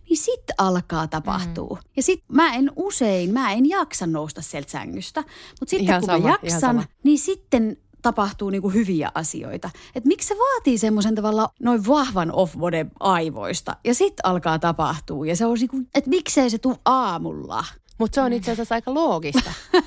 [0.09, 1.77] niin sit alkaa tapahtua.
[1.81, 1.89] Mm.
[1.95, 5.21] Ja sit mä en usein, mä en jaksa nousta sieltä sängystä,
[5.59, 9.69] mutta sitten Ihan kun sama, mä jaksan, niin sitten tapahtuu niinku hyviä asioita.
[9.95, 12.55] Et miksi se vaatii semmoisen tavalla noin vahvan off
[12.99, 17.65] aivoista ja sitten alkaa tapahtua ja se on niinku, että miksei se tuu aamulla.
[18.01, 19.53] Mutta se on itse asiassa aika loogista.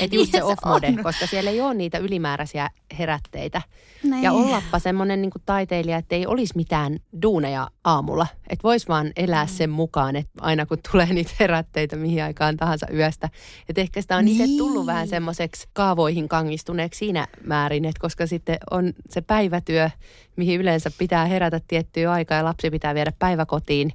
[0.00, 1.02] Että just se se off-mode, on.
[1.02, 3.62] koska siellä ei ole niitä ylimääräisiä herätteitä.
[4.02, 4.22] Niin.
[4.22, 8.26] Ja ollappa semmoinen niin taiteilija, että ei olisi mitään duuneja aamulla.
[8.48, 12.86] Että vois vaan elää sen mukaan, että aina kun tulee niitä herätteitä mihin aikaan tahansa
[12.94, 13.28] yöstä.
[13.68, 14.58] Että ehkä sitä on itse Niin.
[14.58, 19.90] tullut vähän semmoiseksi kaavoihin kangistuneeksi siinä määrin, että koska sitten on se päivätyö,
[20.36, 23.92] mihin yleensä pitää herätä tiettyä aikaa ja lapsi pitää viedä päiväkotiin,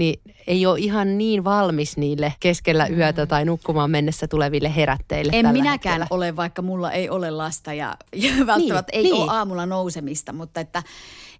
[0.00, 5.52] niin ei ole ihan niin valmis niille keskellä yötä tai nukkumaan mennessä tuleville herätteille En
[5.52, 6.06] minäkään hetkellä.
[6.10, 9.14] ole, vaikka mulla ei ole lasta ja, ja välttämättä ei niin.
[9.14, 10.82] ole aamulla nousemista, mutta että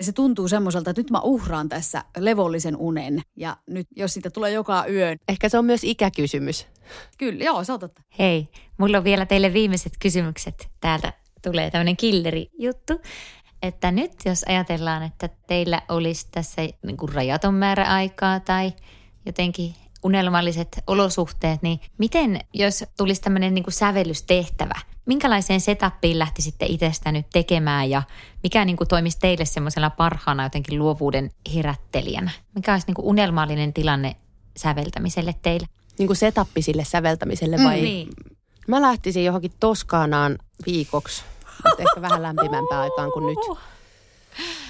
[0.00, 4.50] se tuntuu semmoiselta, että nyt mä uhraan tässä levollisen unen ja nyt jos siitä tulee
[4.52, 6.66] joka yö, Ehkä se on myös ikäkysymys.
[7.18, 8.02] kyllä, joo, se on totta.
[8.18, 8.48] Hei,
[8.78, 10.68] mulla on vielä teille viimeiset kysymykset.
[10.80, 13.00] Täältä tulee tämmöinen killeri-juttu.
[13.62, 18.72] Että nyt jos ajatellaan, että teillä olisi tässä niin kuin rajaton määrä aikaa tai
[19.26, 24.74] jotenkin unelmalliset olosuhteet, niin miten, jos tulisi tämmöinen niin kuin sävellystehtävä,
[25.06, 28.02] minkälaiseen setappiin lähtisitte itsestä nyt tekemään ja
[28.42, 32.30] mikä niin kuin toimisi teille semmoisella parhaana jotenkin luovuuden herättelijänä?
[32.54, 34.16] Mikä olisi niin kuin unelmallinen tilanne
[34.56, 35.66] säveltämiselle teille?
[35.98, 37.80] Niin kuin setappi sille säveltämiselle vai?
[37.80, 38.08] Niin.
[38.68, 41.22] Mä lähtisin johonkin Toskaanaan viikoksi,
[41.64, 43.58] mutta ehkä vähän lämpimämpään aikaan kuin nyt.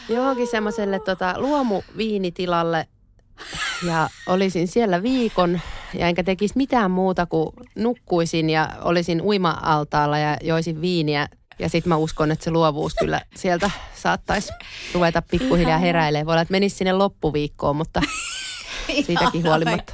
[0.08, 2.86] Johonkin semmoiselle tota, luomuviinitilalle
[3.86, 5.60] ja olisin siellä viikon
[5.94, 11.28] ja enkä tekisi mitään muuta kuin nukkuisin ja olisin uima-altaalla ja joisin viiniä.
[11.58, 14.52] Ja sitten mä uskon, että se luovuus kyllä sieltä saattaisi
[14.94, 16.26] ruveta pikkuhiljaa heräilemään.
[16.26, 18.02] Voi olla, että menisi sinne loppuviikkoon, mutta
[19.06, 19.92] siitäkin huolimatta.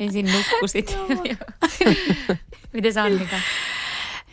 [0.00, 0.98] Ensin nukkusit.
[2.72, 3.36] Miten sä Annika?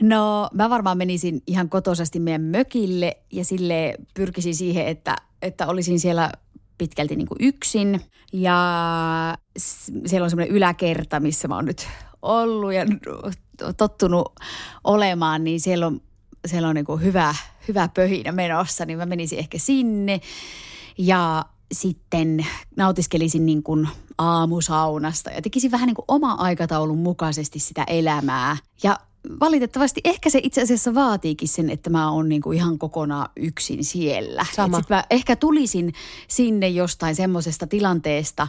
[0.01, 5.99] No mä varmaan menisin ihan kotosasti meidän mökille ja sille pyrkisin siihen, että, että olisin
[5.99, 6.31] siellä
[6.77, 8.01] pitkälti niin kuin yksin.
[8.33, 8.57] Ja
[10.05, 11.87] siellä on semmoinen yläkerta, missä mä oon nyt
[12.21, 12.85] ollut ja
[13.77, 14.33] tottunut
[14.83, 16.01] olemaan, niin siellä on,
[16.45, 17.35] siellä on niin kuin hyvä,
[17.67, 20.21] hyvä pöhinä menossa, niin mä menisin ehkä sinne.
[20.97, 22.45] Ja sitten
[22.75, 28.57] nautiskelisin niin kuin aamusaunasta ja tekisin vähän niin kuin oma aikataulun mukaisesti sitä elämää.
[28.83, 28.97] Ja
[29.39, 33.83] valitettavasti ehkä se itse asiassa vaatiikin sen, että mä oon niin kuin ihan kokonaan yksin
[33.83, 34.45] siellä.
[34.55, 34.77] Sama.
[34.77, 35.93] Et sit mä ehkä tulisin
[36.27, 38.47] sinne jostain semmoisesta tilanteesta,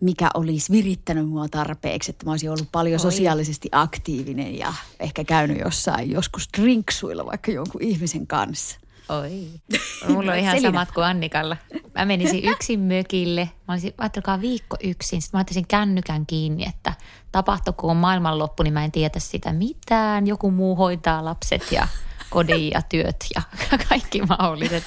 [0.00, 3.00] mikä olisi virittänyt mua tarpeeksi, että mä olisin ollut paljon Oi.
[3.00, 8.78] sosiaalisesti aktiivinen ja ehkä käynyt jossain joskus drinksuilla vaikka jonkun ihmisen kanssa.
[9.18, 9.48] Oi.
[10.14, 10.68] Mulla on ihan Selina.
[10.68, 11.56] samat kuin Annikalla.
[11.98, 13.50] Mä menisin yksin mökille.
[13.68, 15.22] Mä olisin, ajatelkaa viikko yksin.
[15.22, 16.92] Sitten mä ottaisin kännykän kiinni, että
[17.32, 20.26] tapahtuuko on maailmanloppu, niin mä en tiedä sitä mitään.
[20.26, 21.88] Joku muu hoitaa lapset ja
[22.30, 23.42] kodin ja työt ja
[23.88, 24.84] kaikki mahdolliset.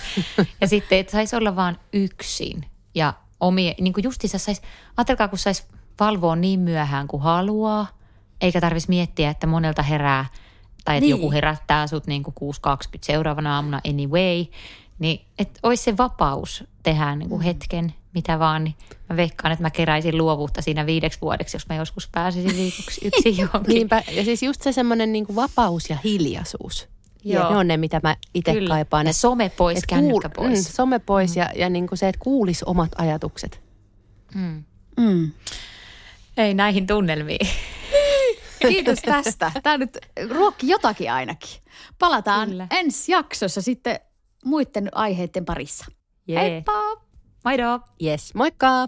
[0.61, 2.65] Ja sitten, että saisi olla vaan yksin.
[2.95, 4.61] Ja omia, niin kuin justiinsa saisi,
[4.97, 5.63] ajatelkaa kun saisi
[5.99, 7.87] valvoa niin myöhään kuin haluaa,
[8.41, 10.25] eikä tarvitsisi miettiä, että monelta herää
[10.85, 11.09] tai että Niin.
[11.09, 14.45] joku herättää sut niin kuin 6.20 seuraavana aamuna anyway,
[14.99, 17.45] niin että olisi se vapaus tehdä niin kuin Mm.
[17.45, 18.75] hetken mitä vaan, niin
[19.09, 23.37] mä veikkaan, että mä keräisin luovuutta siinä viideksi vuodeksi, jos mä joskus pääsisin viikoksi yksin
[23.37, 23.73] johonkin.
[23.75, 26.87] Niinpä, ja siis just se semmoinen niin vapaus ja hiljaisuus.
[27.23, 27.43] Joo.
[27.43, 29.05] Ja ne on ne, mitä mä itse kaipaan.
[29.05, 30.59] Ja Et- some pois, et kännykkä pois.
[30.69, 33.61] Mm, some pois ja, ja niin kuin se, että kuulisi omat ajatukset.
[34.35, 34.63] Mm.
[34.97, 35.31] Mm.
[36.37, 37.47] Ei näihin tunnelmiin.
[38.67, 39.51] Kiitos tästä.
[39.63, 39.97] Tämä nyt
[40.29, 41.49] ruokki jotakin ainakin.
[41.99, 42.67] Palataan Kyllä.
[42.71, 43.99] ensi jaksossa sitten
[44.45, 45.85] muiden aiheiden parissa.
[46.27, 46.41] Jee.
[46.51, 47.03] Heippa!
[47.43, 47.79] Maido!
[48.03, 48.87] Yes, moikka!